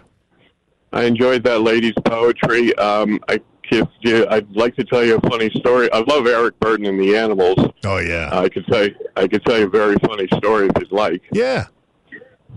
I 0.93 1.03
enjoyed 1.03 1.43
that 1.43 1.61
lady's 1.61 1.95
poetry. 2.05 2.73
Um, 2.77 3.19
I 3.27 3.41
if 3.69 3.87
you, 4.01 4.25
I'd 4.29 4.49
like 4.55 4.75
to 4.75 4.83
tell 4.83 5.03
you 5.03 5.17
a 5.17 5.29
funny 5.29 5.49
story. 5.55 5.91
I 5.91 5.99
love 5.99 6.25
Eric 6.27 6.59
Burdon 6.59 6.87
and 6.87 6.99
the 6.99 7.17
Animals. 7.17 7.57
Oh 7.83 7.97
yeah, 7.97 8.29
I 8.31 8.47
could 8.49 8.65
tell 8.67 8.85
you, 8.85 8.95
I 9.15 9.27
could 9.27 9.43
tell 9.43 9.57
you 9.57 9.65
a 9.65 9.69
very 9.69 9.95
funny 10.05 10.27
story 10.37 10.67
if 10.67 10.71
you'd 10.79 10.91
like. 10.91 11.21
yeah. 11.31 11.65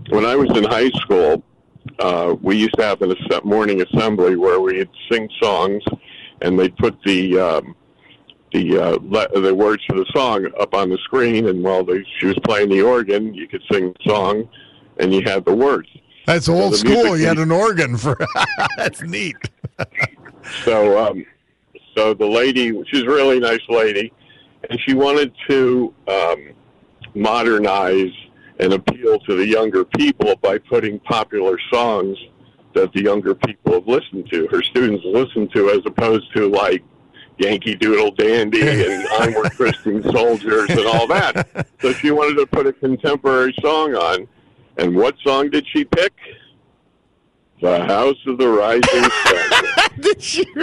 When 0.09 0.25
I 0.25 0.35
was 0.35 0.49
in 0.57 0.63
high 0.63 0.89
school, 0.91 1.43
uh, 1.99 2.35
we 2.41 2.57
used 2.57 2.75
to 2.77 2.83
have 2.83 3.01
an 3.01 3.11
asse- 3.11 3.43
morning 3.43 3.81
assembly 3.81 4.35
where 4.35 4.59
we'd 4.59 4.89
sing 5.11 5.29
songs, 5.41 5.83
and 6.41 6.59
they'd 6.59 6.75
put 6.77 6.95
the 7.05 7.39
um, 7.39 7.75
the 8.53 8.77
uh, 8.77 8.97
le- 9.01 9.41
the 9.41 9.53
words 9.53 9.83
to 9.89 9.95
the 9.95 10.05
song 10.13 10.47
up 10.59 10.73
on 10.73 10.89
the 10.89 10.97
screen, 10.99 11.47
and 11.47 11.63
while 11.63 11.83
they, 11.83 12.03
she 12.19 12.25
was 12.27 12.37
playing 12.43 12.69
the 12.69 12.81
organ, 12.81 13.33
you 13.33 13.47
could 13.47 13.63
sing 13.71 13.93
the 13.93 14.09
song, 14.09 14.47
and 14.97 15.13
you 15.13 15.21
had 15.23 15.45
the 15.45 15.53
words. 15.53 15.87
That's 16.25 16.47
old 16.49 16.75
school. 16.75 17.17
You 17.17 17.25
had 17.25 17.39
an 17.39 17.51
organ 17.51 17.97
for. 17.97 18.17
That's 18.77 19.01
neat. 19.01 19.35
So, 20.65 20.97
um, 20.97 21.23
so 21.95 22.15
the 22.15 22.25
lady, 22.25 22.71
she's 22.87 23.03
a 23.03 23.07
really 23.07 23.39
nice 23.39 23.61
lady, 23.69 24.11
and 24.69 24.79
she 24.81 24.95
wanted 24.95 25.31
to 25.47 25.93
um, 26.07 26.49
modernize 27.13 28.11
and 28.61 28.73
appeal 28.73 29.19
to 29.19 29.35
the 29.35 29.45
younger 29.45 29.83
people 29.83 30.35
by 30.37 30.57
putting 30.57 30.99
popular 30.99 31.57
songs 31.73 32.17
that 32.73 32.93
the 32.93 33.01
younger 33.01 33.35
people 33.35 33.73
have 33.73 33.87
listened 33.87 34.29
to, 34.31 34.47
her 34.47 34.61
students 34.61 35.03
listen 35.05 35.49
to, 35.49 35.71
as 35.71 35.79
opposed 35.85 36.31
to 36.33 36.47
like 36.47 36.83
Yankee 37.37 37.75
Doodle 37.75 38.11
Dandy 38.11 38.61
and 38.61 39.07
I'm 39.13 39.29
Onward 39.35 39.51
Christian 39.53 40.03
Soldiers 40.03 40.69
and 40.69 40.85
all 40.85 41.07
that. 41.07 41.67
So 41.81 41.91
she 41.93 42.11
wanted 42.11 42.35
to 42.39 42.45
put 42.45 42.67
a 42.67 42.73
contemporary 42.73 43.53
song 43.61 43.95
on. 43.95 44.27
And 44.77 44.95
what 44.95 45.15
song 45.23 45.49
did 45.49 45.65
she 45.73 45.83
pick? 45.83 46.13
The 47.61 47.83
House 47.85 48.17
of 48.25 48.37
the 48.37 48.47
Rising 48.47 49.03
Sun. 49.03 49.89
Did 50.01 50.19
she? 50.19 50.43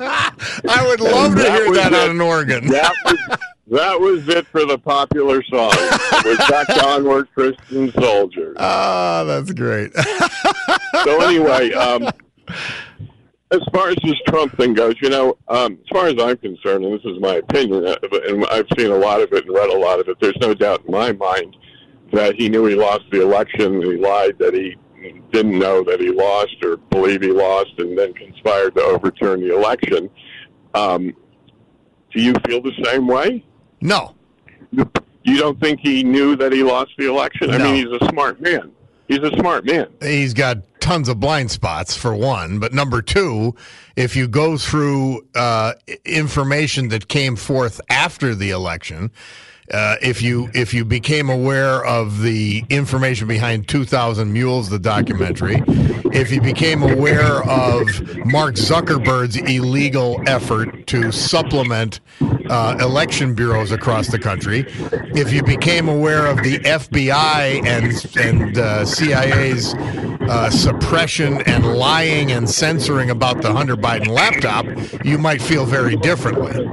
I 0.00 0.84
would 0.88 0.98
love 0.98 1.36
to 1.36 1.42
hear 1.42 1.72
that 1.74 1.94
on 1.94 2.10
an 2.10 2.20
organ. 2.20 2.66
that 2.66 2.92
was 3.04 3.38
that 3.68 4.00
was 4.00 4.28
it 4.28 4.46
for 4.46 4.64
the 4.64 4.78
popular 4.78 5.42
song. 5.44 5.72
It 5.72 6.38
was 6.38 6.48
back 6.48 6.66
to 6.68 6.86
onward 6.86 7.28
Christian 7.34 7.92
soldiers. 7.92 8.56
Ah, 8.58 9.24
that's 9.24 9.52
great. 9.52 9.92
So 11.04 11.20
anyway, 11.20 11.72
um, 11.72 12.08
as 13.50 13.60
far 13.72 13.90
as 13.90 13.96
this 14.02 14.18
Trump 14.28 14.56
thing 14.56 14.74
goes, 14.74 14.94
you 15.00 15.08
know, 15.08 15.36
um, 15.48 15.78
as 15.82 15.88
far 15.92 16.06
as 16.06 16.14
I'm 16.20 16.36
concerned, 16.36 16.84
and 16.84 16.94
this 16.94 17.04
is 17.04 17.20
my 17.20 17.34
opinion, 17.34 17.86
uh, 17.86 17.96
and 18.28 18.44
I've 18.46 18.66
seen 18.76 18.90
a 18.90 18.96
lot 18.96 19.20
of 19.20 19.32
it 19.32 19.46
and 19.46 19.54
read 19.54 19.70
a 19.70 19.78
lot 19.78 20.00
of 20.00 20.08
it. 20.08 20.16
There's 20.20 20.36
no 20.40 20.54
doubt 20.54 20.84
in 20.86 20.92
my 20.92 21.12
mind 21.12 21.56
that 22.12 22.34
he 22.36 22.48
knew 22.48 22.64
he 22.66 22.74
lost 22.74 23.04
the 23.10 23.22
election. 23.22 23.82
He 23.82 23.96
lied 23.96 24.38
that 24.38 24.54
he 24.54 24.76
didn't 25.32 25.58
know 25.58 25.84
that 25.84 26.00
he 26.00 26.10
lost 26.10 26.56
or 26.64 26.76
believe 26.76 27.22
he 27.22 27.30
lost, 27.30 27.72
and 27.78 27.96
then 27.96 28.14
conspired 28.14 28.74
to 28.76 28.82
overturn 28.82 29.40
the 29.40 29.54
election. 29.54 30.10
Um, 30.74 31.14
do 32.12 32.22
you 32.22 32.34
feel 32.46 32.62
the 32.62 32.72
same 32.84 33.06
way? 33.06 33.44
No, 33.80 34.14
You 34.72 35.36
don't 35.38 35.58
think 35.60 35.80
he 35.80 36.02
knew 36.04 36.36
that 36.36 36.52
he 36.52 36.62
lost 36.62 36.92
the 36.98 37.08
election? 37.08 37.50
I 37.50 37.58
mean, 37.58 37.74
he's 37.74 38.00
a 38.00 38.04
smart 38.08 38.40
man. 38.40 38.72
He's 39.08 39.18
a 39.18 39.30
smart 39.38 39.64
man. 39.64 39.86
he's 40.00 40.34
got 40.34 40.58
tons 40.80 41.08
of 41.08 41.18
blind 41.20 41.50
spots 41.50 41.96
for 41.96 42.14
one 42.14 42.58
but 42.60 42.72
number 42.72 43.02
two 43.02 43.54
if 43.96 44.14
you 44.14 44.28
go 44.28 44.56
through 44.56 45.20
uh, 45.34 45.72
information 46.04 46.88
that 46.88 47.08
came 47.08 47.34
forth 47.34 47.80
after 47.90 48.34
the 48.36 48.50
election 48.50 49.10
uh, 49.72 49.96
if 50.02 50.22
you 50.22 50.48
if 50.54 50.72
you 50.72 50.84
became 50.84 51.28
aware 51.28 51.84
of 51.84 52.22
the 52.22 52.64
information 52.70 53.26
behind 53.26 53.68
2000 53.68 54.32
mules 54.32 54.70
the 54.70 54.78
documentary 54.78 55.62
if 56.12 56.30
you 56.30 56.40
became 56.40 56.82
aware 56.82 57.42
of 57.44 57.86
mark 58.24 58.54
zuckerberg's 58.54 59.36
illegal 59.36 60.22
effort 60.26 60.86
to 60.86 61.10
supplement 61.10 62.00
uh, 62.48 62.76
election 62.80 63.34
bureaus 63.34 63.72
across 63.72 64.08
the 64.08 64.18
country 64.18 64.64
if 65.14 65.32
you 65.32 65.42
became 65.42 65.88
aware 65.88 66.26
of 66.26 66.36
the 66.42 66.58
fbi 66.60 67.64
and 67.66 68.16
and 68.16 68.58
uh, 68.58 68.84
cia's 68.84 69.74
uh, 70.28 70.50
suppression 70.50 71.40
and 71.42 71.64
lying 71.76 72.32
and 72.32 72.48
censoring 72.48 73.10
about 73.10 73.42
the 73.42 73.52
Hunter 73.52 73.76
Biden 73.76 74.08
laptop, 74.08 74.66
you 75.04 75.18
might 75.18 75.40
feel 75.40 75.64
very 75.64 75.96
differently. 75.96 76.66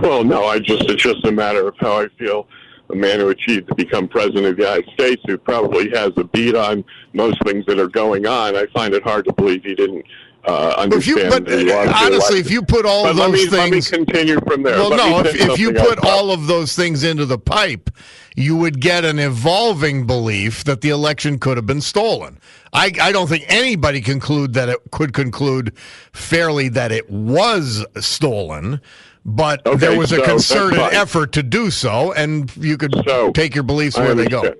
Well, 0.00 0.24
no, 0.24 0.46
I 0.46 0.58
just 0.58 0.84
it's 0.90 1.02
just 1.02 1.24
a 1.26 1.32
matter 1.32 1.66
of 1.68 1.74
how 1.78 2.00
I 2.00 2.08
feel. 2.18 2.46
A 2.90 2.94
man 2.96 3.20
who 3.20 3.28
achieved 3.28 3.68
to 3.68 3.74
become 3.74 4.08
president 4.08 4.46
of 4.46 4.56
the 4.56 4.62
United 4.62 4.88
States, 4.94 5.22
who 5.26 5.36
probably 5.36 5.90
has 5.90 6.10
a 6.16 6.24
beat 6.24 6.54
on 6.54 6.82
most 7.12 7.36
things 7.44 7.66
that 7.66 7.78
are 7.78 7.86
going 7.88 8.26
on. 8.26 8.56
I 8.56 8.64
find 8.72 8.94
it 8.94 9.02
hard 9.02 9.26
to 9.26 9.32
believe 9.34 9.62
he 9.62 9.74
didn't 9.74 10.06
uh, 10.46 10.88
If 10.90 11.06
you, 11.06 11.18
understand. 11.18 11.30
but 11.30 11.50
that 11.50 11.58
he 11.58 11.70
lost 11.70 12.02
honestly, 12.02 12.38
if 12.38 12.50
you 12.50 12.62
put 12.62 12.86
all 12.86 13.02
But 13.04 13.10
of 13.10 13.16
let 13.18 13.30
those 13.32 13.44
me, 13.50 13.58
let 13.58 13.64
me 13.66 13.70
things, 13.72 13.90
continue 13.90 14.40
from 14.40 14.62
there. 14.62 14.76
well, 14.76 14.88
Let 14.88 14.96
no, 14.96 15.18
if, 15.20 15.34
if 15.38 15.58
you 15.58 15.74
put 15.74 15.98
all 16.02 16.30
of 16.30 16.46
those 16.46 16.74
things 16.74 17.04
into 17.04 17.26
the 17.26 17.38
pipe, 17.38 17.90
you 18.34 18.56
would 18.56 18.80
get 18.80 19.04
an 19.04 19.18
evolving 19.18 20.06
belief 20.06 20.64
that 20.64 20.80
the 20.80 20.88
election 20.88 21.38
could 21.38 21.58
have 21.58 21.66
been 21.66 21.82
stolen. 21.82 22.38
I, 22.72 22.90
I 23.02 23.12
don't 23.12 23.28
think 23.28 23.44
anybody 23.48 24.00
conclude 24.00 24.54
that 24.54 24.70
it 24.70 24.78
could 24.92 25.12
conclude 25.12 25.76
fairly 26.12 26.70
that 26.70 26.90
it 26.90 27.10
was 27.10 27.84
stolen, 27.98 28.80
but 29.28 29.64
Okay, 29.66 29.76
there 29.76 29.98
was 29.98 30.10
a 30.10 30.16
so 30.16 30.20
that's 30.22 30.30
concerted 30.30 30.78
effort 30.78 31.32
to 31.32 31.42
do 31.42 31.70
so, 31.70 32.12
and 32.12 32.54
you 32.56 32.78
could 32.78 32.94
So, 33.06 33.30
take 33.32 33.54
your 33.54 33.64
beliefs 33.64 33.96
where 33.98 34.14
they 34.14 34.26
go. 34.26 34.54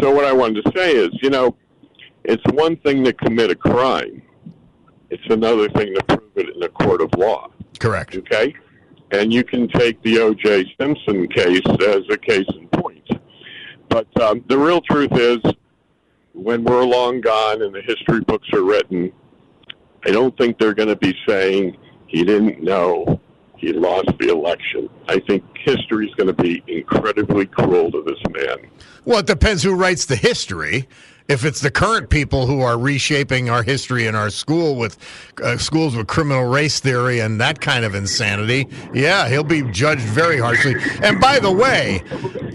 So 0.00 0.12
what 0.12 0.24
I 0.24 0.32
wanted 0.32 0.64
to 0.64 0.72
say 0.76 0.92
is, 0.92 1.10
you 1.22 1.30
know, 1.30 1.56
it's 2.24 2.42
one 2.52 2.76
thing 2.78 3.04
to 3.04 3.12
commit 3.12 3.50
a 3.50 3.54
crime. 3.54 4.22
It's 5.10 5.22
another 5.30 5.68
thing 5.68 5.94
to 5.94 6.02
prove 6.04 6.30
it 6.36 6.56
in 6.56 6.62
a 6.62 6.68
court 6.68 7.00
of 7.00 7.10
law. 7.16 7.50
Correct. 7.78 8.16
Okay? 8.16 8.54
And 9.12 9.32
you 9.32 9.44
can 9.44 9.68
take 9.68 10.00
the 10.02 10.18
O.J. 10.20 10.74
Simpson 10.80 11.28
case 11.28 11.62
as 11.66 12.02
a 12.10 12.16
case 12.16 12.46
in 12.56 12.68
point. 12.68 13.08
But 13.88 14.06
um, 14.20 14.44
the 14.48 14.56
real 14.56 14.80
truth 14.80 15.12
is, 15.12 15.38
when 16.32 16.62
we're 16.64 16.84
long 16.84 17.20
gone 17.20 17.62
and 17.62 17.74
the 17.74 17.82
history 17.82 18.20
books 18.20 18.48
are 18.52 18.62
written, 18.62 19.12
I 20.04 20.10
don't 20.10 20.36
think 20.38 20.58
they're 20.58 20.74
going 20.74 20.88
to 20.88 20.96
be 20.96 21.16
saying 21.26 21.76
he 22.06 22.24
didn't 22.24 22.62
know 22.62 23.20
he 23.60 23.74
lost 23.74 24.08
the 24.18 24.28
election. 24.28 24.88
I 25.06 25.20
think 25.20 25.44
history 25.54 26.08
is 26.08 26.14
going 26.14 26.34
to 26.34 26.42
be 26.42 26.62
incredibly 26.66 27.44
cruel 27.44 27.92
to 27.92 28.02
this 28.02 28.18
man. 28.30 28.70
Well, 29.04 29.18
it 29.18 29.26
depends 29.26 29.62
who 29.62 29.74
writes 29.74 30.06
the 30.06 30.16
history. 30.16 30.88
If 31.28 31.44
it's 31.44 31.60
the 31.60 31.70
current 31.70 32.08
people 32.08 32.46
who 32.46 32.62
are 32.62 32.78
reshaping 32.78 33.50
our 33.50 33.62
history 33.62 34.06
in 34.06 34.14
our 34.14 34.30
school 34.30 34.76
with 34.76 34.96
uh, 35.44 35.58
schools 35.58 35.94
with 35.94 36.06
criminal 36.06 36.44
race 36.44 36.80
theory 36.80 37.20
and 37.20 37.40
that 37.40 37.60
kind 37.60 37.84
of 37.84 37.94
insanity, 37.94 38.66
yeah, 38.94 39.28
he'll 39.28 39.44
be 39.44 39.62
judged 39.70 40.00
very 40.00 40.38
harshly. 40.38 40.74
And 41.02 41.20
by 41.20 41.38
the 41.38 41.52
way, 41.52 42.02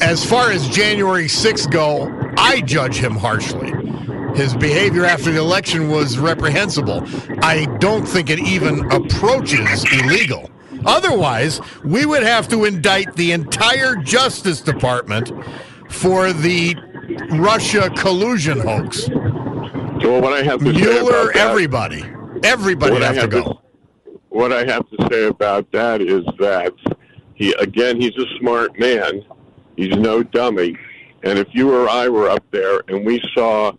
as 0.02 0.26
far 0.26 0.52
as 0.52 0.68
January 0.70 1.26
6th 1.26 1.72
go, 1.72 2.12
I 2.38 2.62
judge 2.62 2.98
him 2.98 3.16
harshly. 3.16 3.72
His 4.36 4.56
behavior 4.56 5.06
after 5.06 5.32
the 5.32 5.40
election 5.40 5.90
was 5.90 6.18
reprehensible. 6.18 7.04
I 7.44 7.66
don't 7.80 8.06
think 8.06 8.30
it 8.30 8.40
even 8.40 8.92
approaches 8.92 9.86
illegal. 9.94 10.50
Otherwise, 10.86 11.60
we 11.84 12.06
would 12.06 12.24
have 12.24 12.48
to 12.50 12.66
indict 12.66 13.16
the 13.16 13.32
entire 13.32 13.96
Justice 13.96 14.62
Department 14.62 15.32
for 15.90 16.34
the 16.34 16.76
Russia 17.32 17.90
collusion 17.92 18.60
hoax. 18.60 19.06
So 20.02 20.20
what 20.20 20.34
I 20.34 20.44
have 20.44 20.60
to 20.60 20.74
say 20.74 20.82
Mueller, 20.82 21.24
about 21.24 21.34
that, 21.34 21.50
everybody. 21.50 22.04
Everybody 22.44 22.92
What 22.94 23.04
I 23.04 23.14
have 23.14 23.30
to 23.30 23.36
have 23.38 23.46
to- 23.46 23.58
what 24.30 24.52
I 24.52 24.66
have 24.66 24.84
to 24.90 25.08
say 25.10 25.28
about 25.28 25.72
that 25.72 26.02
is 26.02 26.24
that 26.40 26.74
he 27.36 27.54
again 27.54 28.00
he's 28.00 28.16
a 28.18 28.26
smart 28.40 28.78
man. 28.78 29.24
He's 29.78 29.96
no 29.96 30.24
dummy. 30.24 30.78
And 31.24 31.40
if 31.40 31.48
you 31.54 31.74
or 31.74 31.90
I 31.90 32.08
were 32.10 32.30
up 32.30 32.44
there 32.52 32.82
and 32.88 33.06
we 33.06 33.22
saw 33.34 33.72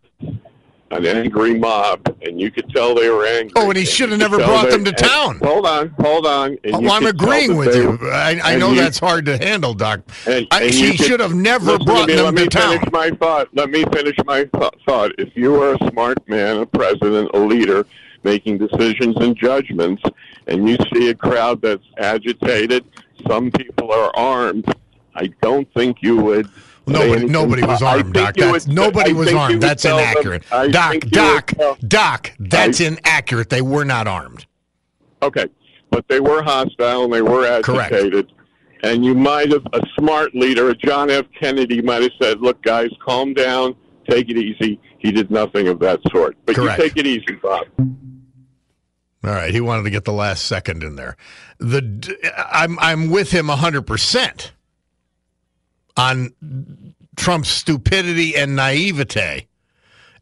an 1.05 1.17
angry 1.19 1.55
mob 1.59 2.01
and 2.23 2.41
you 2.41 2.51
could 2.51 2.69
tell 2.71 2.95
they 2.95 3.09
were 3.11 3.27
angry. 3.27 3.53
Oh, 3.57 3.69
and 3.69 3.77
he 3.79 3.85
should 3.85 4.11
have 4.11 4.19
never 4.19 4.37
brought 4.39 4.65
they- 4.67 4.71
them 4.71 4.85
to 4.85 4.91
and- 4.91 4.99
town. 4.99 5.39
Hold 5.43 5.67
on, 5.67 5.89
hold 6.01 6.27
on. 6.27 6.57
And 6.65 6.75
Oh, 6.75 6.91
I'm 6.93 7.07
agreeing 7.07 7.57
with 7.57 7.75
you. 7.77 7.99
were- 8.01 8.13
I, 8.13 8.41
I 8.43 8.57
know 8.57 8.71
you- 8.71 8.77
that's 8.81 8.99
hard 8.99 9.27
to 9.27 9.37
handle, 9.39 9.75
Doc. 9.75 10.01
And, 10.27 10.47
I, 10.51 10.63
and 10.65 10.75
he 10.75 10.97
should 10.97 11.21
have 11.21 11.35
never 11.35 11.79
brought 11.79 12.03
to 12.03 12.07
me, 12.09 12.15
them 12.15 12.25
let 12.27 12.35
me 12.35 12.43
to 12.45 12.49
town. 12.49 12.79
finish 12.79 12.93
my 12.93 13.11
thought. 13.11 13.49
Let 13.55 13.71
me 13.71 13.85
finish 13.93 14.17
my 14.25 14.45
th- 14.45 14.73
thought. 14.87 15.13
If 15.19 15.37
you 15.37 15.61
are 15.63 15.75
a 15.75 15.91
smart 15.91 16.19
man, 16.29 16.59
a 16.59 16.67
president, 16.67 17.31
a 17.35 17.39
leader, 17.39 17.87
making 18.25 18.59
decisions 18.59 19.17
and 19.19 19.37
judgments, 19.37 20.03
and 20.49 20.69
you 20.69 20.77
see 20.95 21.11
a 21.11 21.15
crowd 21.15 21.61
that's 21.63 21.85
agitated, 21.99 22.85
some 23.29 23.51
people 23.51 23.93
are 23.93 24.11
armed. 24.17 24.65
I 25.15 25.31
don't 25.43 25.67
think 25.75 25.99
you 26.03 26.17
would. 26.17 26.49
Nobody, 26.87 27.27
nobody 27.27 27.63
was 27.65 27.83
armed, 27.83 28.15
Doc. 28.15 28.35
That's, 28.37 28.67
nobody 28.67 29.13
was 29.13 29.33
armed. 29.33 29.61
That's 29.61 29.85
inaccurate. 29.85 30.45
Doc, 30.71 31.01
Doc, 31.01 31.53
Doc, 31.87 32.33
that's 32.39 32.81
inaccurate. 32.81 33.51
They 33.51 33.63
were 33.63 33.85
not 33.85 34.07
armed. 34.07 34.47
Okay, 35.23 35.47
but 35.91 36.07
they 36.09 36.21
were 36.21 36.43
hostile 36.43 37.05
and 37.05 37.13
they 37.13 37.23
were 37.23 37.45
agitated. 37.47 38.13
Correct. 38.13 38.33
And 38.83 39.05
you 39.05 39.15
might 39.15 39.51
have, 39.51 39.67
a 39.73 39.81
smart 39.99 40.35
leader, 40.35 40.69
a 40.69 40.75
John 40.75 41.11
F. 41.11 41.25
Kennedy, 41.41 41.83
might 41.83 42.03
have 42.03 42.13
said, 42.21 42.41
"Look, 42.41 42.63
guys, 42.63 42.91
calm 43.05 43.35
down, 43.35 43.75
take 44.09 44.29
it 44.29 44.37
easy." 44.37 44.79
He 44.99 45.11
did 45.11 45.31
nothing 45.31 45.67
of 45.69 45.79
that 45.81 46.01
sort. 46.13 46.37
But 46.45 46.57
Correct. 46.57 46.79
you 46.79 46.85
take 46.85 46.97
it 46.99 47.07
easy, 47.07 47.35
Bob. 47.43 47.67
All 49.25 49.33
right, 49.33 49.53
he 49.53 49.61
wanted 49.61 49.85
to 49.85 49.91
get 49.91 50.05
the 50.05 50.13
last 50.13 50.45
second 50.45 50.85
in 50.85 50.95
there. 50.95 51.17
The 51.59 52.17
I'm 52.53 52.79
I'm 52.79 53.11
with 53.11 53.33
him 53.33 53.49
hundred 53.49 53.83
percent 53.83 54.53
on 55.97 56.33
Trump's 57.17 57.49
stupidity 57.49 58.37
and 58.37 58.57
naivete. 58.57 59.47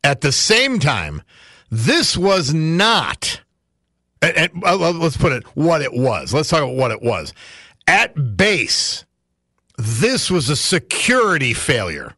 At 0.02 0.20
the 0.20 0.32
same 0.32 0.78
time, 0.78 1.22
this 1.70 2.16
was 2.16 2.52
not. 2.52 3.40
And, 4.22 4.37
and, 4.37 4.62
let's 4.98 5.16
put 5.16 5.32
it 5.32 5.44
what 5.56 5.82
it 5.82 5.92
was. 5.92 6.32
Let's 6.32 6.48
talk 6.48 6.62
about 6.62 6.76
what 6.76 6.90
it 6.90 7.02
was. 7.02 7.32
At 7.87 8.37
base, 8.37 9.04
this 9.76 10.30
was 10.30 10.48
a 10.48 10.56
security 10.56 11.52
failure. 11.52 12.14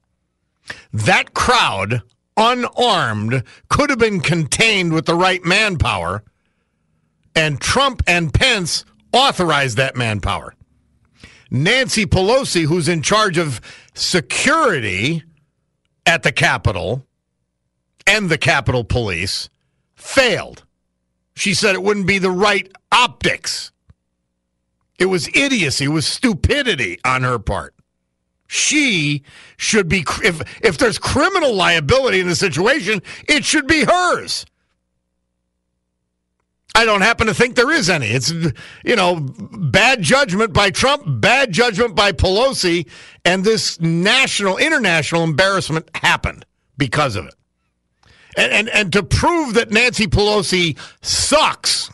That 0.93 1.35
crowd, 1.35 2.03
unarmed, 2.37 3.43
could 3.69 3.91
have 3.91 3.99
been 3.99 4.21
contained 4.21 4.93
with 4.93 5.07
the 5.07 5.15
right 5.15 5.45
manpower 5.45 6.23
and 7.37 7.61
Trump 7.61 8.03
and 8.07 8.33
Pence 8.33 8.85
authorized 9.13 9.77
that 9.77 9.95
manpower. 9.95 10.55
Nancy 11.51 12.07
Pelosi, 12.07 12.65
who's 12.65 12.89
in 12.89 13.03
charge 13.03 13.39
of 13.39 13.61
security 13.95 15.23
at 16.05 16.23
the 16.23 16.33
Capitol 16.33 17.07
and 18.07 18.29
the 18.29 18.39
Capitol 18.39 18.85
Police, 18.85 19.49
failed. 19.95 20.65
She 21.35 21.55
said 21.55 21.75
it 21.75 21.83
wouldn't 21.83 22.07
be 22.07 22.19
the 22.19 22.31
right 22.31 22.71
optics. 22.91 23.73
It 24.99 25.07
was 25.07 25.29
idiocy, 25.35 25.85
it 25.85 25.89
was 25.89 26.07
stupidity 26.07 26.99
on 27.05 27.23
her 27.23 27.39
part. 27.39 27.75
She 28.49 29.25
should 29.57 29.89
be, 29.89 30.05
if, 30.23 30.41
if 30.63 30.79
there's 30.79 30.99
criminal 30.99 31.55
liability 31.55 32.21
in 32.21 32.29
the 32.29 32.37
situation, 32.37 33.03
it 33.29 33.45
should 33.45 33.67
be 33.67 33.85
hers. 33.85 34.47
I 36.77 36.85
don't 36.85 37.01
happen 37.01 37.27
to 37.27 37.33
think 37.33 37.55
there 37.55 37.71
is 37.71 37.89
any. 37.89 38.09
It's, 38.09 38.31
you 38.85 38.97
know, 38.97 39.19
bad 39.19 40.03
judgment 40.03 40.53
by 40.53 40.71
Trump, 40.71 41.05
bad 41.07 41.51
judgment 41.51 41.95
by 41.95 42.13
Pelosi, 42.13 42.87
and 43.25 43.43
this 43.43 43.81
national, 43.81 44.59
international 44.59 45.25
embarrassment 45.25 45.89
happened 45.95 46.45
because 46.77 47.17
of 47.17 47.29
it. 47.29 47.35
And, 48.37 48.53
and, 48.53 48.69
and 48.69 48.93
to 48.93 49.03
prove 49.03 49.55
that 49.55 49.71
Nancy 49.71 50.07
Pelosi 50.07 50.77
sucks, 51.01 51.91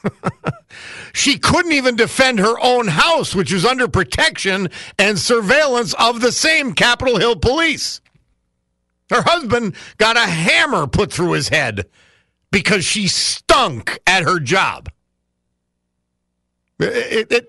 she 1.12 1.38
couldn't 1.38 1.70
even 1.70 1.94
defend 1.94 2.40
her 2.40 2.58
own 2.60 2.88
house, 2.88 3.36
which 3.36 3.52
was 3.52 3.64
under 3.64 3.86
protection 3.86 4.68
and 4.98 5.16
surveillance 5.16 5.94
of 5.94 6.20
the 6.20 6.32
same 6.32 6.72
Capitol 6.72 7.18
Hill 7.18 7.36
police. 7.36 8.00
Her 9.10 9.22
husband 9.22 9.76
got 9.98 10.16
a 10.16 10.26
hammer 10.26 10.88
put 10.88 11.12
through 11.12 11.32
his 11.32 11.50
head 11.50 11.86
because 12.52 12.84
she 12.84 13.08
stunk 13.08 13.98
at 14.06 14.22
her 14.22 14.38
job. 14.38 14.88
It- 16.78 17.32
it- 17.32 17.48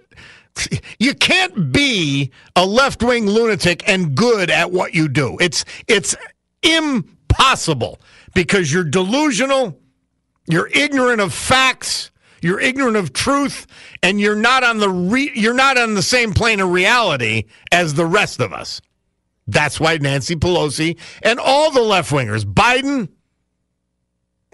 you 1.00 1.13
can't 1.16 1.72
be 1.72 2.32
a 2.56 2.66
left-wing 2.66 3.28
lunatic 3.28 3.84
and 3.88 4.16
good 4.16 4.50
at 4.50 4.72
what 4.72 4.94
you 4.94 5.08
do. 5.08 5.38
It's 5.39 5.66
it's 5.88 6.16
impossible 6.62 8.00
because 8.36 8.72
you're 8.72 8.84
delusional, 8.84 9.80
you're 10.48 10.70
ignorant 10.74 11.22
of 11.22 11.34
facts, 11.34 12.12
you're 12.42 12.60
ignorant 12.60 12.98
of 12.98 13.13
truth, 13.13 13.66
and 14.04 14.22
you're 14.22 14.36
not 14.36 14.63
on 14.63 14.78
the 14.78 14.89
re- 14.89 15.32
you're 15.34 15.56
not 15.56 15.78
on 15.78 15.96
the 15.96 16.04
same 16.04 16.34
plane 16.34 16.60
of 16.60 16.70
reality 16.70 17.46
as 17.72 17.96
the 17.96 18.06
rest 18.06 18.39
of 18.39 18.54
us. 18.54 18.80
That's 19.48 19.80
why 19.80 19.98
Nancy 19.98 20.36
Pelosi 20.36 20.98
and 21.24 21.39
all 21.39 21.72
the 21.72 21.82
left-wingers, 21.82 22.46
Biden, 22.46 23.10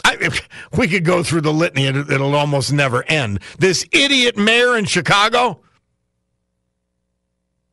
I, 0.09 0.29
we 0.77 0.87
could 0.87 1.05
go 1.05 1.23
through 1.23 1.41
the 1.41 1.53
litany, 1.53 1.85
it, 1.85 1.95
it'll 1.95 2.35
almost 2.35 2.71
never 2.73 3.03
end. 3.03 3.39
This 3.57 3.85
idiot 3.91 4.37
mayor 4.37 4.77
in 4.77 4.85
Chicago, 4.85 5.61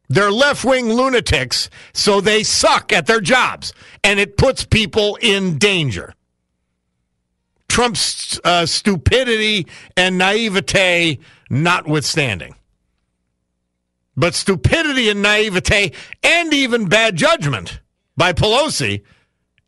they're 0.08 0.30
left 0.30 0.64
wing 0.64 0.92
lunatics, 0.92 1.70
so 1.92 2.20
they 2.20 2.42
suck 2.42 2.92
at 2.92 3.06
their 3.06 3.20
jobs, 3.20 3.72
and 4.04 4.20
it 4.20 4.36
puts 4.36 4.64
people 4.64 5.18
in 5.20 5.58
danger. 5.58 6.14
Trump's 7.68 8.40
uh, 8.44 8.66
stupidity 8.66 9.66
and 9.96 10.16
naivete 10.16 11.18
notwithstanding. 11.50 12.54
But 14.16 14.34
stupidity 14.34 15.10
and 15.10 15.20
naivete, 15.20 15.92
and 16.22 16.54
even 16.54 16.88
bad 16.88 17.16
judgment 17.16 17.80
by 18.16 18.32
Pelosi, 18.32 19.02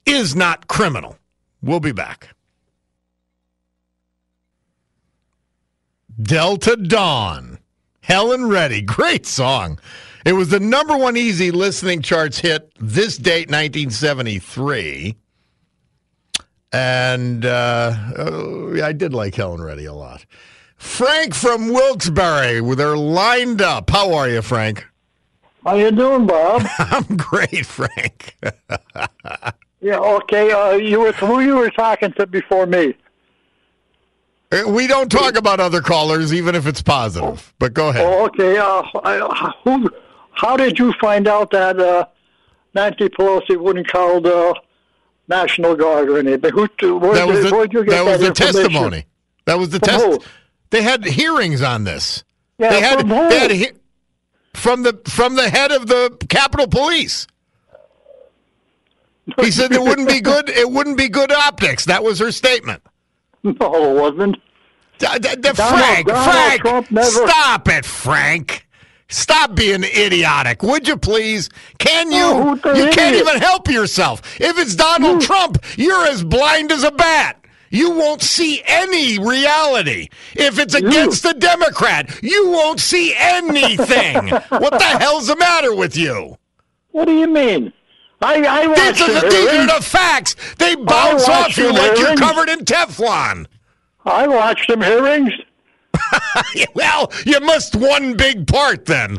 is 0.07 0.35
not 0.35 0.69
criminal. 0.69 1.19
We'll 1.61 1.81
be 1.81 1.93
back. 1.93 2.35
Delta 6.21 6.77
Dawn. 6.77 7.59
Helen 8.01 8.49
Reddy. 8.49 8.83
Great 8.83 9.27
song. 9.27 9.79
It 10.25 10.33
was 10.33 10.49
the 10.49 10.61
number 10.61 10.97
one 10.97 11.17
easy 11.17 11.51
listening 11.51 12.03
charts 12.03 12.39
hit 12.39 12.73
this 12.81 13.17
date, 13.17 13.49
1973. 13.49 15.15
And 16.73 17.45
uh, 17.45 17.95
oh, 18.17 18.75
yeah, 18.75 18.87
I 18.87 18.93
did 18.93 19.15
like 19.15 19.35
Helen 19.35 19.63
Reddy 19.63 19.85
a 19.85 19.95
lot. 19.95 20.27
Frank 20.77 21.35
from 21.35 21.69
Wilkes-Barre, 21.69 22.61
they're 22.75 22.97
lined 22.97 23.63
up. 23.63 23.91
How 23.91 24.15
are 24.15 24.29
you, 24.29 24.43
Frank? 24.43 24.87
How 25.65 25.75
you 25.77 25.91
doing, 25.91 26.27
Bob? 26.27 26.63
I'm 26.79 27.17
great, 27.17 27.67
Frank. 27.67 28.37
yeah, 29.81 29.99
okay. 29.99 30.53
Uh, 30.53 30.73
you 30.73 31.01
were 31.01 31.13
who 31.13 31.41
you 31.41 31.57
were 31.57 31.71
talking 31.71 32.13
to 32.15 32.27
before 32.27 32.67
me? 32.67 32.95
Uh, 34.51 34.63
we 34.67 34.87
don't 34.87 35.11
talk 35.11 35.37
about 35.37 35.61
other 35.61 35.81
callers, 35.81 36.33
even 36.33 36.55
if 36.55 36.67
it's 36.67 36.81
positive. 36.81 37.53
But 37.59 37.75
go 37.75 37.89
ahead. 37.91 38.05
Oh, 38.05 38.25
okay. 38.27 38.57
Uh, 38.57 38.83
who? 39.65 39.91
How 40.33 40.57
did 40.57 40.79
you 40.79 40.93
find 40.95 41.29
out 41.29 41.51
that 41.51 41.79
uh, 41.79 42.07
Nancy 42.75 43.09
Pelosi 43.09 43.61
wouldn't 43.61 43.89
call 43.89 44.21
the 44.21 44.55
National 45.29 45.75
Guard 45.75 46.09
or 46.09 46.19
anything? 46.19 46.51
Who? 46.53 46.99
Where, 46.99 47.15
that 47.15 47.27
was 47.27 47.41
did, 47.41 47.53
the, 47.53 47.85
get 47.85 47.91
that 47.91 48.05
was 48.05 48.21
the 48.21 48.33
testimony. 48.33 49.05
That 49.45 49.59
was 49.59 49.71
the 49.71 49.81
From 49.81 49.89
test. 49.89 50.05
who? 50.05 50.21
They 50.71 50.83
had 50.83 51.05
hearings 51.05 51.63
on 51.63 51.85
this. 51.85 52.25
Yeah, 52.59 52.71
they 52.71 52.81
had, 52.81 53.01
from 53.01 53.09
who? 53.09 53.29
they 53.29 53.39
had 53.39 53.51
he- 53.51 53.73
from 54.55 54.83
the 54.83 55.01
from 55.07 55.37
the 55.37 55.49
head 55.49 55.73
of 55.73 55.87
the 55.87 56.17
Capitol 56.29 56.69
Police. 56.69 57.27
He 59.41 59.51
said 59.51 59.73
it 59.73 59.83
wouldn't 59.83 60.09
be 60.09 60.21
good. 60.23 60.49
It 60.49 60.71
wouldn't 60.71 60.97
be 60.97 61.09
good 61.11 61.31
optics. 61.31 61.85
That 61.85 62.03
was 62.03 62.19
her 62.19 62.33
statement. 62.33 62.83
No, 63.45 63.53
it 63.53 64.01
wasn't. 64.01 64.37
D- 64.99 65.07
d- 65.21 65.29
d- 65.37 65.37
Donald- 65.37 65.57
Frank, 65.57 66.07
Donald 66.09 66.25
Frank, 66.35 66.61
Trump 66.61 66.91
never- 66.91 67.07
stop 67.09 67.69
it, 67.69 67.85
Frank. 67.85 68.67
Stop 69.11 69.55
being 69.55 69.85
idiotic, 69.85 70.63
would 70.63 70.87
you 70.87 70.97
please? 70.99 71.49
Can 71.79 72.13
you? 72.13 72.21
Oh, 72.25 72.55
you 72.75 72.91
can't 72.91 73.17
even 73.17 73.39
help 73.39 73.69
yourself. 73.71 74.21
If 74.39 74.59
it's 74.59 74.75
Donald 74.75 75.23
Trump, 75.23 75.57
you're 75.77 76.07
as 76.07 76.23
blind 76.25 76.71
as 76.73 76.83
a 76.83 76.91
bat. 76.91 77.43
You 77.71 77.91
won't 77.93 78.21
see 78.23 78.63
any 78.67 79.19
reality. 79.19 80.09
If 80.35 80.59
it's 80.59 80.75
against 80.75 81.23
the 81.23 81.33
Democrat, 81.33 82.19
you 82.23 82.49
won't 82.51 82.81
see 82.81 83.15
anything. 83.17 84.29
what 84.49 84.73
the 84.73 84.99
hell's 85.01 85.29
the 85.29 85.37
matter 85.37 85.75
with 85.75 85.97
you? 85.97 86.37
What 86.91 87.07
do 87.07 87.13
you 87.17 87.29
mean? 87.29 87.73
I 88.21 88.43
I 88.43 88.67
watched 88.67 88.99
These 88.99 89.01
are, 89.03 89.13
the 89.13 89.21
the, 89.21 89.27
these 89.29 89.47
are 89.47 89.51
hearings. 89.53 89.75
the 89.75 89.83
facts. 89.83 90.37
They 90.59 90.75
bounce 90.75 91.29
off 91.29 91.57
you 91.57 91.73
like 91.73 91.99
you're 91.99 92.17
covered 92.17 92.49
in 92.49 92.65
Teflon. 92.65 93.47
I 94.05 94.27
watched 94.27 94.69
them 94.69 94.81
hearings. 94.83 95.33
well, 96.75 97.13
you 97.27 97.41
missed 97.41 97.77
one 97.77 98.17
big 98.17 98.47
part 98.47 98.87
then. 98.87 99.19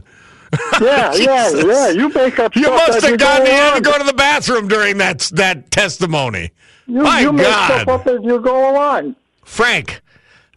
Yeah, 0.82 1.14
yeah, 1.16 1.50
yeah. 1.52 1.90
You 1.90 2.10
make 2.10 2.40
up 2.40 2.56
You 2.56 2.70
must 2.70 3.06
have 3.06 3.20
gone 3.20 3.46
go 3.46 3.46
had 3.46 3.76
to 3.76 3.82
go 3.82 3.98
to 3.98 4.04
the 4.04 4.14
bathroom 4.14 4.68
during 4.68 4.98
that 4.98 5.20
that 5.34 5.72
testimony. 5.72 6.52
You, 6.88 7.04
My 7.04 7.20
you 7.22 7.32
make 7.32 7.46
God. 7.46 7.82
stuff 7.82 7.88
up 7.88 8.08
as 8.08 8.20
you 8.24 8.40
go 8.40 8.72
along. 8.72 9.16
Frank, 9.44 10.02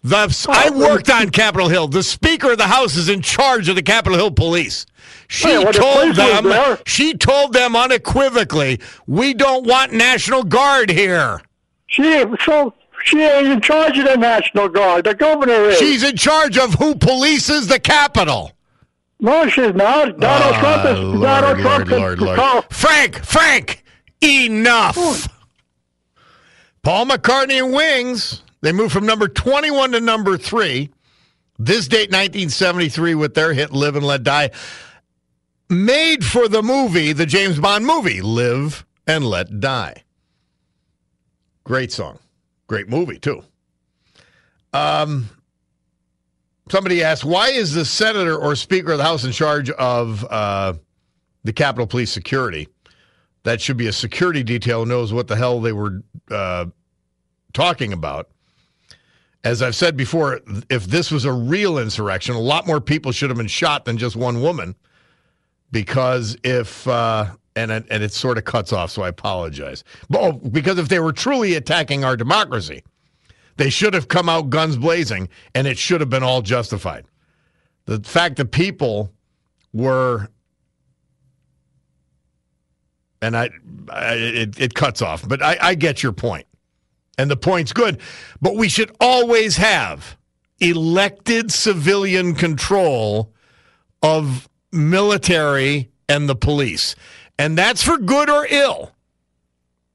the 0.03 0.47
I 0.49 0.71
worked 0.71 1.11
on 1.11 1.31
Capitol 1.31 1.69
Hill. 1.69 1.89
The 1.89 2.03
Speaker 2.03 2.53
of 2.53 2.59
the 2.59 2.67
House 2.69 2.97
is 2.97 3.09
in 3.09 3.21
charge 3.23 3.69
of 3.69 3.77
the 3.77 3.83
Capitol 3.83 4.17
Hill 4.19 4.31
Police. 4.31 4.87
She 5.33 5.49
well, 5.49 5.73
told 5.73 6.15
them 6.15 6.45
there. 6.45 6.79
she 6.85 7.15
told 7.15 7.55
them 7.55 7.75
unequivocally, 7.75 8.79
we 9.07 9.33
don't 9.33 9.67
want 9.67 9.91
National 9.91 10.43
Guard 10.43 10.91
here. 10.91 11.41
She 11.87 12.23
so 12.45 12.75
she 13.05 13.19
ain't 13.23 13.47
in 13.49 13.61
charge 13.63 13.97
of 13.99 14.05
the 14.05 14.17
National 14.17 14.69
Guard. 14.69 15.07
The 15.07 15.15
governor 15.15 15.55
is. 15.71 15.79
She's 15.79 16.03
in 16.03 16.17
charge 16.19 16.59
of 16.59 16.75
who 16.75 16.95
polices 16.95 17.67
the 17.67 17.81
Capitol. 17.81 18.53
no, 19.21 19.49
she's 19.49 19.73
not. 19.75 20.21
Donald 20.21 20.55
Ah, 20.55 20.61
Trump 20.61 20.99
is 20.99 21.03
Lord, 21.03 21.23
Donald 21.23 21.59
Trump 21.61 21.89
Lord, 21.91 22.19
can 22.19 22.27
Lord, 22.27 22.39
Lord. 22.39 22.65
Frank, 22.69 23.25
Frank, 23.25 23.85
enough. 24.23 25.29
Paul 26.83 27.07
McCartney 27.07 27.65
and 27.65 27.73
Wings, 27.73 28.43
they 28.61 28.73
moved 28.73 28.93
from 28.93 29.07
number 29.07 29.29
21 29.29 29.93
to 29.93 30.01
number 30.01 30.37
3. 30.37 30.91
This 31.59 31.89
date 31.89 32.11
1973 32.11 33.15
with 33.15 33.33
their 33.35 33.55
hit 33.55 33.73
Live 33.73 33.97
and 33.97 34.05
Let 34.05 34.25
Die. 34.25 34.51
Made 35.73 36.23
for 36.23 36.49
the 36.49 36.63
movie, 36.63 37.15
the 37.15 37.25
James 37.25 37.59
Bond 37.59 37.87
movie, 37.87 38.21
Live 38.21 38.85
and 39.07 39.25
Let 39.25 39.59
Die. 39.59 40.05
Great 41.65 41.91
song. 41.91 42.19
Great 42.67 42.91
movie, 42.91 43.19
too. 43.19 43.43
Um 44.75 45.31
somebody 46.69 47.03
asked, 47.03 47.25
why 47.25 47.49
is 47.49 47.73
the 47.73 47.87
senator 47.87 48.37
or 48.37 48.55
speaker 48.55 48.93
of 48.93 48.99
the 48.99 49.05
House 49.05 49.25
in 49.25 49.33
charge 49.33 49.71
of 49.71 50.25
uh, 50.31 50.75
the 51.45 51.53
Capitol 51.55 51.87
Police 51.87 52.13
security? 52.13 52.69
That 53.45 53.61
should 53.61 53.79
be 53.79 53.87
a 53.87 53.93
security 53.93 54.43
detail 54.43 54.85
knows 54.85 55.11
what 55.11 55.27
the 55.27 55.37
hell 55.37 55.61
they 55.61 55.73
were 55.73 56.03
uh, 56.31 56.67
talking 57.55 57.95
about. 57.95 58.29
As 59.43 59.63
I've 59.63 59.75
said 59.75 59.97
before, 59.97 60.41
if 60.71 60.85
this 60.85 61.11
was 61.11 61.25
a 61.25 61.33
real 61.33 61.79
insurrection, 61.79 62.35
a 62.35 62.41
lot 62.41 62.67
more 62.67 62.81
people 62.81 63.11
should 63.11 63.31
have 63.31 63.39
been 63.39 63.49
shot 63.49 63.87
than 63.87 63.97
just 63.97 64.17
one 64.17 64.41
woman. 64.43 64.75
Because 65.73 66.37
if 66.45 66.87
uh, 66.87 67.27
and 67.57 67.71
it, 67.71 67.87
and 67.91 68.03
it 68.03 68.13
sort 68.13 68.39
of 68.39 68.45
cuts 68.45 68.73
off, 68.73 68.91
so 68.91 69.03
I 69.03 69.09
apologize. 69.09 69.85
But, 70.09 70.21
oh, 70.21 70.33
because 70.33 70.79
if 70.79 70.89
they 70.89 71.01
were 71.01 71.13
truly 71.13 71.55
attacking 71.55 72.05
our 72.05 72.17
democracy, 72.17 72.85
they 73.57 73.71
should 73.71 73.95
have 73.95 74.09
come 74.09 74.29
out 74.29 74.51
guns 74.51 74.77
blazing, 74.77 75.29
and 75.55 75.67
it 75.67 75.79
should 75.79 76.01
have 76.01 76.11
been 76.11 76.23
all 76.23 76.43
justified. 76.43 77.05
The 77.87 78.01
fact 78.01 78.37
that 78.37 78.53
people 78.53 79.13
were, 79.73 80.29
and 83.21 83.37
I, 83.37 83.51
I 83.91 84.15
it, 84.15 84.61
it 84.61 84.75
cuts 84.75 85.03
off, 85.03 85.27
but 85.29 85.43
I, 85.43 85.59
I 85.61 85.75
get 85.75 86.03
your 86.03 86.13
point, 86.13 86.47
and 87.19 87.31
the 87.31 87.37
point's 87.37 87.73
good. 87.73 88.01
But 88.41 88.57
we 88.57 88.69
should 88.69 88.95
always 89.01 89.57
have 89.57 90.17
elected 90.61 91.51
civilian 91.51 92.35
control 92.35 93.33
of 94.03 94.49
military 94.73 95.91
and 96.09 96.29
the 96.29 96.37
police, 96.37 96.97
and 97.39 97.57
that's 97.57 97.83
for 97.83 97.99
good 97.99 98.29
or 98.29 98.47
ill 98.51 98.93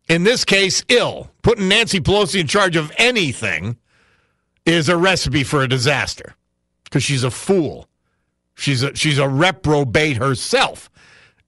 in 0.08 0.24
this 0.24 0.46
case, 0.46 0.84
ill. 0.88 1.30
Putting 1.42 1.68
Nancy 1.68 2.00
Pelosi 2.00 2.40
in 2.40 2.48
charge 2.48 2.76
of 2.76 2.92
anything 2.98 3.78
is 4.66 4.90
a 4.90 4.98
recipe 4.98 5.44
for 5.44 5.62
a 5.62 5.68
disaster 5.68 6.36
because 6.84 7.04
she's 7.04 7.24
a 7.24 7.32
fool. 7.32 7.88
She's 8.56 8.84
a, 8.84 8.96
she's 8.96 9.18
a 9.18 9.30
reprobate 9.30 10.18
herself. 10.18 10.90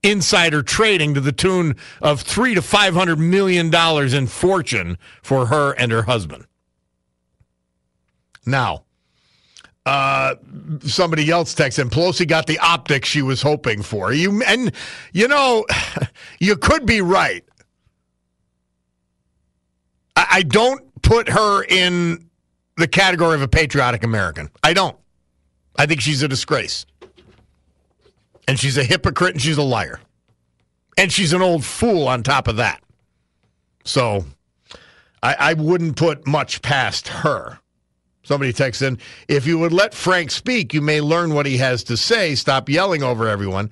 Insider 0.03 0.61
trading 0.61 1.13
to 1.15 1.21
the 1.21 1.31
tune 1.31 1.75
of 2.01 2.21
three 2.21 2.55
to 2.55 2.61
five 2.61 2.93
hundred 2.93 3.19
million 3.19 3.69
dollars 3.69 4.13
in 4.13 4.27
fortune 4.27 4.97
for 5.21 5.47
her 5.47 5.73
and 5.73 5.91
her 5.91 6.03
husband. 6.03 6.45
Now, 8.45 8.83
uh, 9.89 10.35
somebody 10.81 11.31
else 11.31 11.55
texted, 11.55 11.79
and 11.79 11.91
Pelosi 11.91 12.27
got 12.27 12.45
the 12.45 12.59
optics 12.59 13.09
she 13.09 13.23
was 13.23 13.41
hoping 13.41 13.81
for. 13.81 14.13
You 14.13 14.43
and 14.43 14.71
you 15.13 15.27
know, 15.27 15.65
you 16.39 16.57
could 16.57 16.85
be 16.85 17.01
right. 17.01 17.43
I, 20.15 20.27
I 20.29 20.41
don't 20.43 21.01
put 21.01 21.27
her 21.29 21.63
in 21.63 22.29
the 22.77 22.87
category 22.87 23.33
of 23.33 23.41
a 23.41 23.47
patriotic 23.47 24.03
American. 24.03 24.51
I 24.61 24.73
don't. 24.73 24.95
I 25.75 25.87
think 25.87 26.01
she's 26.01 26.21
a 26.21 26.27
disgrace. 26.27 26.85
And 28.47 28.59
she's 28.59 28.77
a 28.77 28.83
hypocrite 28.83 29.33
and 29.33 29.41
she's 29.41 29.57
a 29.57 29.63
liar. 29.63 29.99
And 30.99 31.11
she's 31.11 31.33
an 31.33 31.41
old 31.41 31.65
fool 31.65 32.07
on 32.07 32.21
top 32.21 32.47
of 32.47 32.57
that. 32.57 32.83
So 33.85 34.23
I, 35.23 35.35
I 35.39 35.53
wouldn't 35.55 35.95
put 35.95 36.27
much 36.27 36.61
past 36.61 37.07
her. 37.07 37.59
Somebody 38.29 38.53
texts 38.53 38.83
in, 38.83 38.99
if 39.27 39.47
you 39.47 39.57
would 39.57 39.73
let 39.73 39.95
Frank 39.95 40.29
speak, 40.29 40.71
you 40.71 40.81
may 40.83 41.01
learn 41.01 41.33
what 41.33 41.47
he 41.47 41.57
has 41.57 41.83
to 41.85 41.97
say. 41.97 42.35
Stop 42.35 42.69
yelling 42.69 43.01
over 43.01 43.27
everyone. 43.27 43.71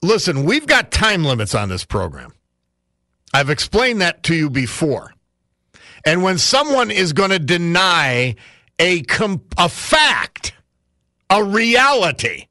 Listen, 0.00 0.44
we've 0.44 0.66
got 0.66 0.90
time 0.90 1.22
limits 1.22 1.54
on 1.54 1.68
this 1.68 1.84
program. 1.84 2.32
I've 3.34 3.50
explained 3.50 4.00
that 4.00 4.22
to 4.22 4.34
you 4.34 4.48
before. 4.48 5.12
And 6.06 6.22
when 6.22 6.38
someone 6.38 6.90
is 6.90 7.12
going 7.12 7.28
to 7.28 7.38
deny 7.38 8.36
a 8.78 9.02
com- 9.02 9.42
a 9.58 9.68
fact, 9.68 10.54
a 11.28 11.44
reality, 11.44 12.46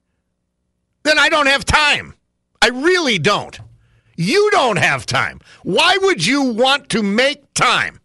then 1.02 1.18
I 1.18 1.30
don't 1.30 1.48
have 1.48 1.66
time. 1.66 2.14
I 2.62 2.68
really 2.68 3.18
don't. 3.18 3.60
You 4.18 4.52
don't 4.52 4.78
have 4.78 5.08
time. 5.08 5.40
Why 5.64 5.98
would 6.00 6.24
you 6.24 6.44
want 6.44 6.90
to 6.90 7.02
make 7.02 7.52
time 7.56 7.99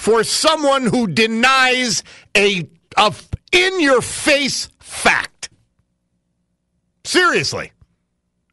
for 0.00 0.24
someone 0.24 0.86
who 0.86 1.06
denies 1.06 2.02
a, 2.36 2.68
a 2.96 3.14
in 3.52 3.80
your 3.80 4.00
face 4.00 4.68
fact? 4.78 5.50
Seriously. 7.04 7.72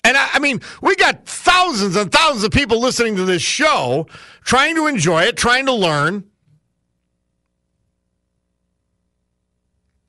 And 0.04 0.16
I, 0.16 0.30
I, 0.34 0.40
mean, 0.40 0.62
we 0.82 0.96
got 0.96 1.26
thousands 1.26 1.96
and 1.96 2.12
thousands 2.12 2.44
of 2.44 2.52
people 2.52 2.80
listening 2.80 3.16
to 3.18 3.26
this 3.26 3.42
show, 3.42 4.08
trying 4.44 4.76
to 4.76 4.88
enjoy 4.88 5.24
it, 5.24 5.38
trying 5.38 5.66
to 5.66 5.74
learn. 5.74 6.24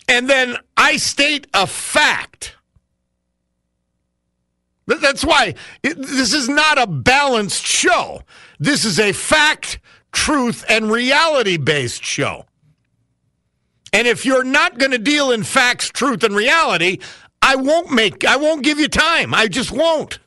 and 0.08 0.28
then 0.28 0.56
I 0.76 0.96
state 0.96 1.46
a 1.54 1.66
fact. 1.66 2.56
That's 4.86 5.22
why 5.22 5.54
it, 5.82 5.98
this 5.98 6.32
is 6.32 6.48
not 6.48 6.80
a 6.80 6.86
balanced 6.86 7.66
show. 7.66 8.22
This 8.58 8.86
is 8.86 8.98
a 8.98 9.12
fact, 9.12 9.80
truth, 10.12 10.64
and 10.68 10.90
reality 10.90 11.56
based 11.56 12.04
show. 12.04 12.46
And 13.92 14.06
if 14.06 14.26
you're 14.26 14.44
not 14.44 14.78
going 14.78 14.90
to 14.90 14.98
deal 14.98 15.30
in 15.30 15.42
facts, 15.44 15.88
truth, 15.88 16.22
and 16.22 16.34
reality, 16.34 16.98
I 17.40 17.56
won't 17.56 17.90
make, 17.90 18.24
I 18.24 18.36
won't 18.36 18.62
give 18.62 18.78
you 18.78 18.88
time. 18.88 19.32
I 19.32 19.48
just 19.48 19.72
won't. 19.72 20.18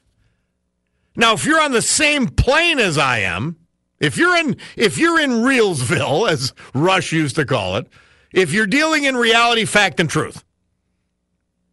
Now, 1.15 1.33
if 1.33 1.45
you're 1.45 1.61
on 1.61 1.71
the 1.71 1.81
same 1.81 2.27
plane 2.27 2.79
as 2.79 2.97
I 2.97 3.19
am, 3.19 3.57
if 3.99 4.17
you're 4.17 4.35
in, 4.35 4.57
if 4.75 4.97
you're 4.97 5.19
in 5.19 5.29
Reelsville, 5.29 6.29
as 6.29 6.53
Rush 6.73 7.11
used 7.11 7.35
to 7.35 7.45
call 7.45 7.75
it, 7.77 7.87
if 8.33 8.53
you're 8.53 8.67
dealing 8.67 9.03
in 9.03 9.15
reality, 9.15 9.65
fact, 9.65 9.99
and 9.99 10.09
truth, 10.09 10.43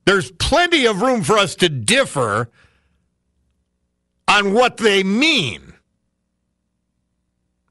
there's 0.05 0.31
plenty 0.33 0.87
of 0.87 1.03
room 1.03 1.23
for 1.23 1.39
us 1.39 1.55
to 1.57 1.69
differ 1.69 2.51
on 4.27 4.53
what 4.53 4.79
they 4.79 5.03
mean. 5.03 5.75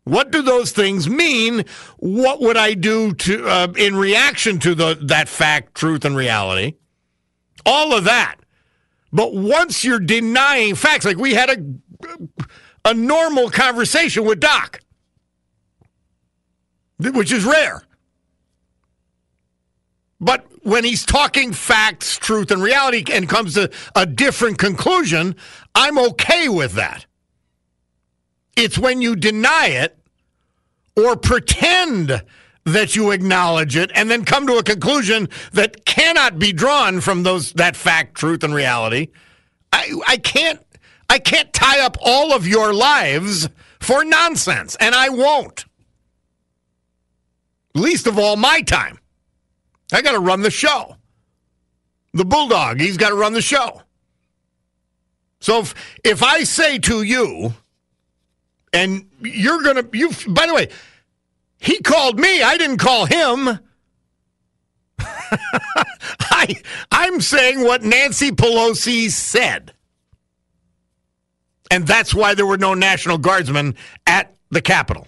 What 0.08 0.32
do 0.32 0.42
those 0.42 0.72
things 0.72 1.10
mean? 1.10 1.66
What 1.98 2.40
would 2.40 2.58
I 2.58 2.74
do 2.74 3.14
to 3.14 3.48
uh, 3.48 3.68
in 3.78 3.96
reaction 3.96 4.60
to 4.60 4.74
the 4.74 4.98
that 5.04 5.28
fact, 5.28 5.76
truth, 5.76 6.06
and 6.06 6.16
reality? 6.16 6.76
All 7.66 7.94
of 7.94 8.06
that. 8.06 8.38
But 9.12 9.34
once 9.34 9.84
you're 9.84 10.00
denying 10.00 10.76
facts, 10.76 11.04
like 11.06 11.18
we 11.18 11.34
had 11.34 11.50
a 11.50 12.18
a 12.86 12.94
normal 12.94 13.50
conversation 13.50 14.24
with 14.24 14.40
Doc, 14.40 14.80
which 17.00 17.32
is 17.34 17.44
rare. 17.44 17.84
But 20.22 20.46
when 20.64 20.84
he's 20.86 21.06
talking 21.06 21.52
facts, 21.52 22.18
truth, 22.18 22.50
and 22.50 22.62
reality 22.62 23.04
and 23.12 23.28
comes 23.28 23.56
to 23.56 23.70
a 23.96 24.06
different 24.06 24.58
conclusion, 24.58 25.36
I'm 25.76 25.98
okay 25.98 26.48
with 26.48 26.74
that. 26.74 27.07
It's 28.58 28.78
when 28.78 29.02
you 29.04 29.16
deny 29.16 29.68
it 29.68 29.98
or 30.96 31.16
pretend 31.16 32.24
that 32.66 32.96
you 32.96 33.12
acknowledge 33.12 33.78
it 33.78 33.92
and 33.94 34.10
then 34.10 34.26
come 34.26 34.48
to 34.48 34.58
a 34.58 34.64
conclusion 34.64 35.30
that 35.54 35.86
cannot 35.86 36.40
be 36.40 36.52
drawn 36.52 37.00
from 37.00 37.22
those 37.24 37.54
that 37.54 37.76
fact, 37.76 38.16
truth, 38.16 38.44
and 38.44 38.54
reality. 38.54 39.10
I, 39.72 39.94
I 40.08 40.18
can't 40.18 40.60
I 41.10 41.20
can't 41.20 41.54
tie 41.54 41.80
up 41.80 41.98
all 42.02 42.34
of 42.34 42.48
your 42.48 42.74
lives 42.74 43.48
for 43.80 44.04
nonsense, 44.04 44.76
and 44.80 44.94
I 44.94 45.10
won't. 45.10 45.66
Least 47.76 48.08
of 48.08 48.18
all 48.18 48.36
my 48.36 48.62
time. 48.62 48.98
I 49.94 50.02
got 50.02 50.14
to 50.14 50.20
run 50.20 50.42
the 50.42 50.52
show. 50.52 50.98
The 52.14 52.26
bulldog, 52.26 52.82
he's 52.82 52.98
got 52.98 53.10
to 53.10 53.16
run 53.16 53.34
the 53.34 53.42
show. 53.42 53.84
So 55.40 55.60
if 55.60 55.76
if 56.04 56.24
I 56.24 56.44
say 56.44 56.80
to 56.80 57.04
you, 57.04 57.54
and 58.74 59.10
you're 59.22 59.62
gonna 59.64 59.84
you 59.94 60.12
by 60.28 60.46
the 60.48 60.54
way, 60.54 60.70
he 61.60 61.80
called 61.80 62.20
me. 62.20 62.42
I 62.42 62.58
didn't 62.58 62.78
call 62.78 63.06
him. 63.06 63.60
I 65.00 66.56
I'm 66.92 67.22
saying 67.22 67.64
what 67.64 67.84
Nancy 67.84 68.32
Pelosi 68.32 69.10
said. 69.10 69.74
And 71.70 71.86
that's 71.86 72.16
why 72.16 72.34
there 72.34 72.46
were 72.46 72.58
no 72.58 72.74
National 72.74 73.18
Guardsmen 73.18 73.76
at 74.06 74.34
the 74.50 74.62
Capitol. 74.62 75.08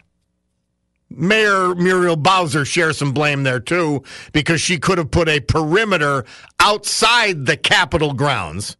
Mayor 1.10 1.74
Muriel 1.74 2.16
Bowser 2.16 2.66
shares 2.66 2.97
some 2.97 3.14
blame 3.14 3.43
there 3.43 3.60
too, 3.60 4.03
because 4.32 4.62
she 4.62 4.78
could 4.78 4.97
have 4.97 5.10
put 5.10 5.28
a 5.28 5.39
perimeter 5.39 6.26
outside 6.60 7.45
the 7.45 7.57
Capitol 7.57 8.14
grounds, 8.14 8.78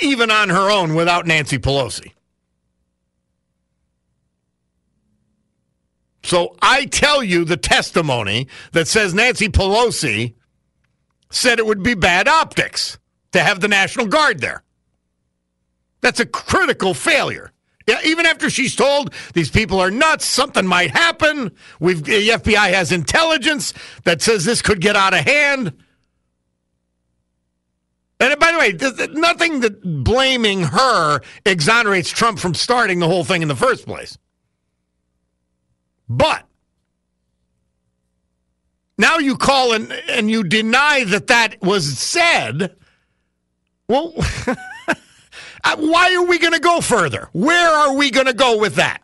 even 0.00 0.30
on 0.30 0.48
her 0.48 0.70
own 0.70 0.94
without 0.94 1.26
Nancy 1.26 1.58
Pelosi. 1.58 2.12
So 6.22 6.56
I 6.60 6.86
tell 6.86 7.22
you 7.22 7.44
the 7.44 7.56
testimony 7.56 8.48
that 8.72 8.88
says 8.88 9.14
Nancy 9.14 9.48
Pelosi 9.48 10.34
said 11.30 11.58
it 11.58 11.66
would 11.66 11.82
be 11.82 11.94
bad 11.94 12.26
optics 12.26 12.98
to 13.32 13.40
have 13.40 13.60
the 13.60 13.68
National 13.68 14.06
Guard 14.06 14.40
there. 14.40 14.64
That's 16.00 16.20
a 16.20 16.26
critical 16.26 16.94
failure. 16.94 17.52
Yeah, 17.86 18.00
even 18.04 18.26
after 18.26 18.50
she's 18.50 18.74
told 18.74 19.14
these 19.34 19.50
people 19.50 19.78
are 19.80 19.90
nuts, 19.90 20.24
something 20.24 20.66
might 20.66 20.90
happen. 20.90 21.52
We've 21.78 22.02
the 22.02 22.30
FBI 22.30 22.72
has 22.72 22.90
intelligence 22.90 23.72
that 24.02 24.20
says 24.20 24.44
this 24.44 24.60
could 24.60 24.80
get 24.80 24.96
out 24.96 25.14
of 25.14 25.20
hand. 25.20 25.72
And 28.18 28.38
by 28.38 28.52
the 28.52 28.58
way, 28.58 28.72
th- 28.72 28.96
th- 28.96 29.10
nothing 29.10 29.60
that 29.60 29.82
blaming 29.82 30.62
her 30.62 31.20
exonerates 31.44 32.10
Trump 32.10 32.38
from 32.38 32.54
starting 32.54 32.98
the 32.98 33.08
whole 33.08 33.24
thing 33.24 33.42
in 33.42 33.48
the 33.48 33.56
first 33.56 33.84
place. 33.84 34.16
But 36.08 36.46
now 38.96 39.18
you 39.18 39.36
call 39.36 39.72
and, 39.72 39.92
and 40.08 40.30
you 40.30 40.44
deny 40.44 41.04
that 41.04 41.26
that 41.26 41.60
was 41.60 41.98
said. 41.98 42.76
Well, 43.88 44.14
uh, 45.64 45.76
why 45.76 46.14
are 46.14 46.24
we 46.24 46.38
going 46.38 46.54
to 46.54 46.60
go 46.60 46.80
further? 46.80 47.28
Where 47.32 47.68
are 47.68 47.94
we 47.94 48.10
going 48.10 48.26
to 48.26 48.32
go 48.32 48.58
with 48.58 48.76
that? 48.76 49.02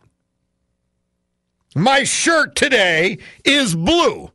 My 1.75 2.03
shirt 2.03 2.55
today 2.55 3.19
is 3.45 3.75
blue. 3.75 4.31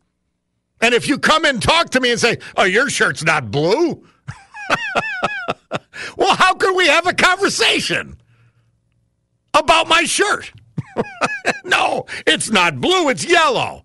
And 0.81 0.95
if 0.95 1.09
you 1.09 1.19
come 1.19 1.45
and 1.45 1.61
talk 1.61 1.91
to 1.91 2.01
me 2.01 2.13
and 2.13 2.21
say, 2.21 2.39
oh, 2.57 2.65
your 2.65 2.89
shirt's 2.89 3.25
not 3.25 3.51
blue, 3.51 4.05
well, 6.17 6.37
how 6.37 6.55
could 6.55 6.77
we 6.77 6.87
have 6.87 7.07
a 7.07 7.15
conversation 7.15 8.17
about 9.55 9.89
my 9.89 10.05
shirt? 10.05 10.53
no, 11.65 12.07
it's 12.27 12.51
not 12.51 12.81
blue, 12.81 13.09
it's 13.09 13.25
yellow. 13.25 13.85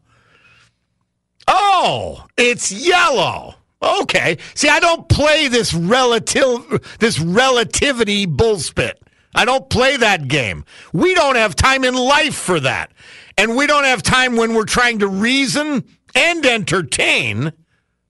Oh, 1.48 2.26
it's 2.38 2.72
yellow. 2.72 3.56
Okay. 3.82 4.38
See, 4.56 4.70
I 4.70 4.80
don't 4.80 5.10
play 5.10 5.50
this 5.50 5.74
relative 5.74 6.96
this 7.00 7.20
relativity 7.20 8.26
bullspit. 8.26 8.94
I 9.36 9.46
don't 9.46 9.70
play 9.70 9.98
that 9.98 10.28
game. 10.28 10.64
We 10.94 11.14
don't 11.16 11.36
have 11.36 11.56
time 11.56 11.84
in 11.84 11.96
life 11.96 12.36
for 12.36 12.60
that. 12.60 12.92
And 13.38 13.56
we 13.56 13.68
don't 13.68 13.84
have 13.84 14.04
time 14.04 14.36
when 14.36 14.54
we're 14.54 14.66
trying 14.66 15.00
to 15.00 15.08
reason 15.08 15.84
and 16.16 16.46
entertain 16.46 17.52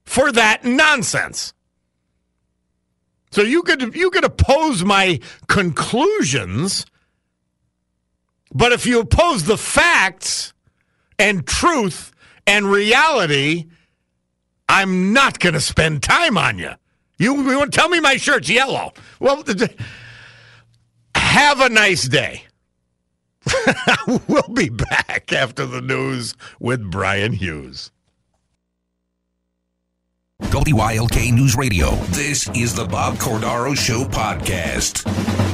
for 0.04 0.30
that 0.32 0.64
nonsense. 0.64 1.53
So 3.34 3.42
you 3.42 3.64
could 3.64 3.96
you 3.96 4.10
could 4.10 4.22
oppose 4.22 4.84
my 4.84 5.18
conclusions, 5.48 6.86
but 8.52 8.70
if 8.70 8.86
you 8.86 9.00
oppose 9.00 9.42
the 9.42 9.58
facts 9.58 10.54
and 11.18 11.44
truth 11.44 12.12
and 12.46 12.70
reality, 12.70 13.64
I'm 14.68 15.12
not 15.12 15.40
going 15.40 15.54
to 15.54 15.60
spend 15.60 16.04
time 16.04 16.38
on 16.38 16.60
you. 16.60 16.70
You, 17.18 17.34
you 17.50 17.58
want 17.58 17.72
to 17.72 17.76
tell 17.76 17.88
me 17.88 17.98
my 17.98 18.18
shirt's 18.18 18.48
yellow? 18.48 18.92
Well, 19.18 19.42
have 21.16 21.60
a 21.60 21.70
nice 21.70 22.06
day. 22.06 22.44
we'll 24.28 24.54
be 24.54 24.68
back 24.68 25.32
after 25.32 25.66
the 25.66 25.80
news 25.80 26.36
with 26.60 26.88
Brian 26.88 27.32
Hughes. 27.32 27.90
WILK 30.40 31.32
News 31.32 31.54
Radio. 31.56 31.90
This 32.10 32.48
is 32.56 32.74
the 32.74 32.84
Bob 32.84 33.14
Cordaro 33.14 33.76
Show 33.76 34.04
podcast. 34.04 35.53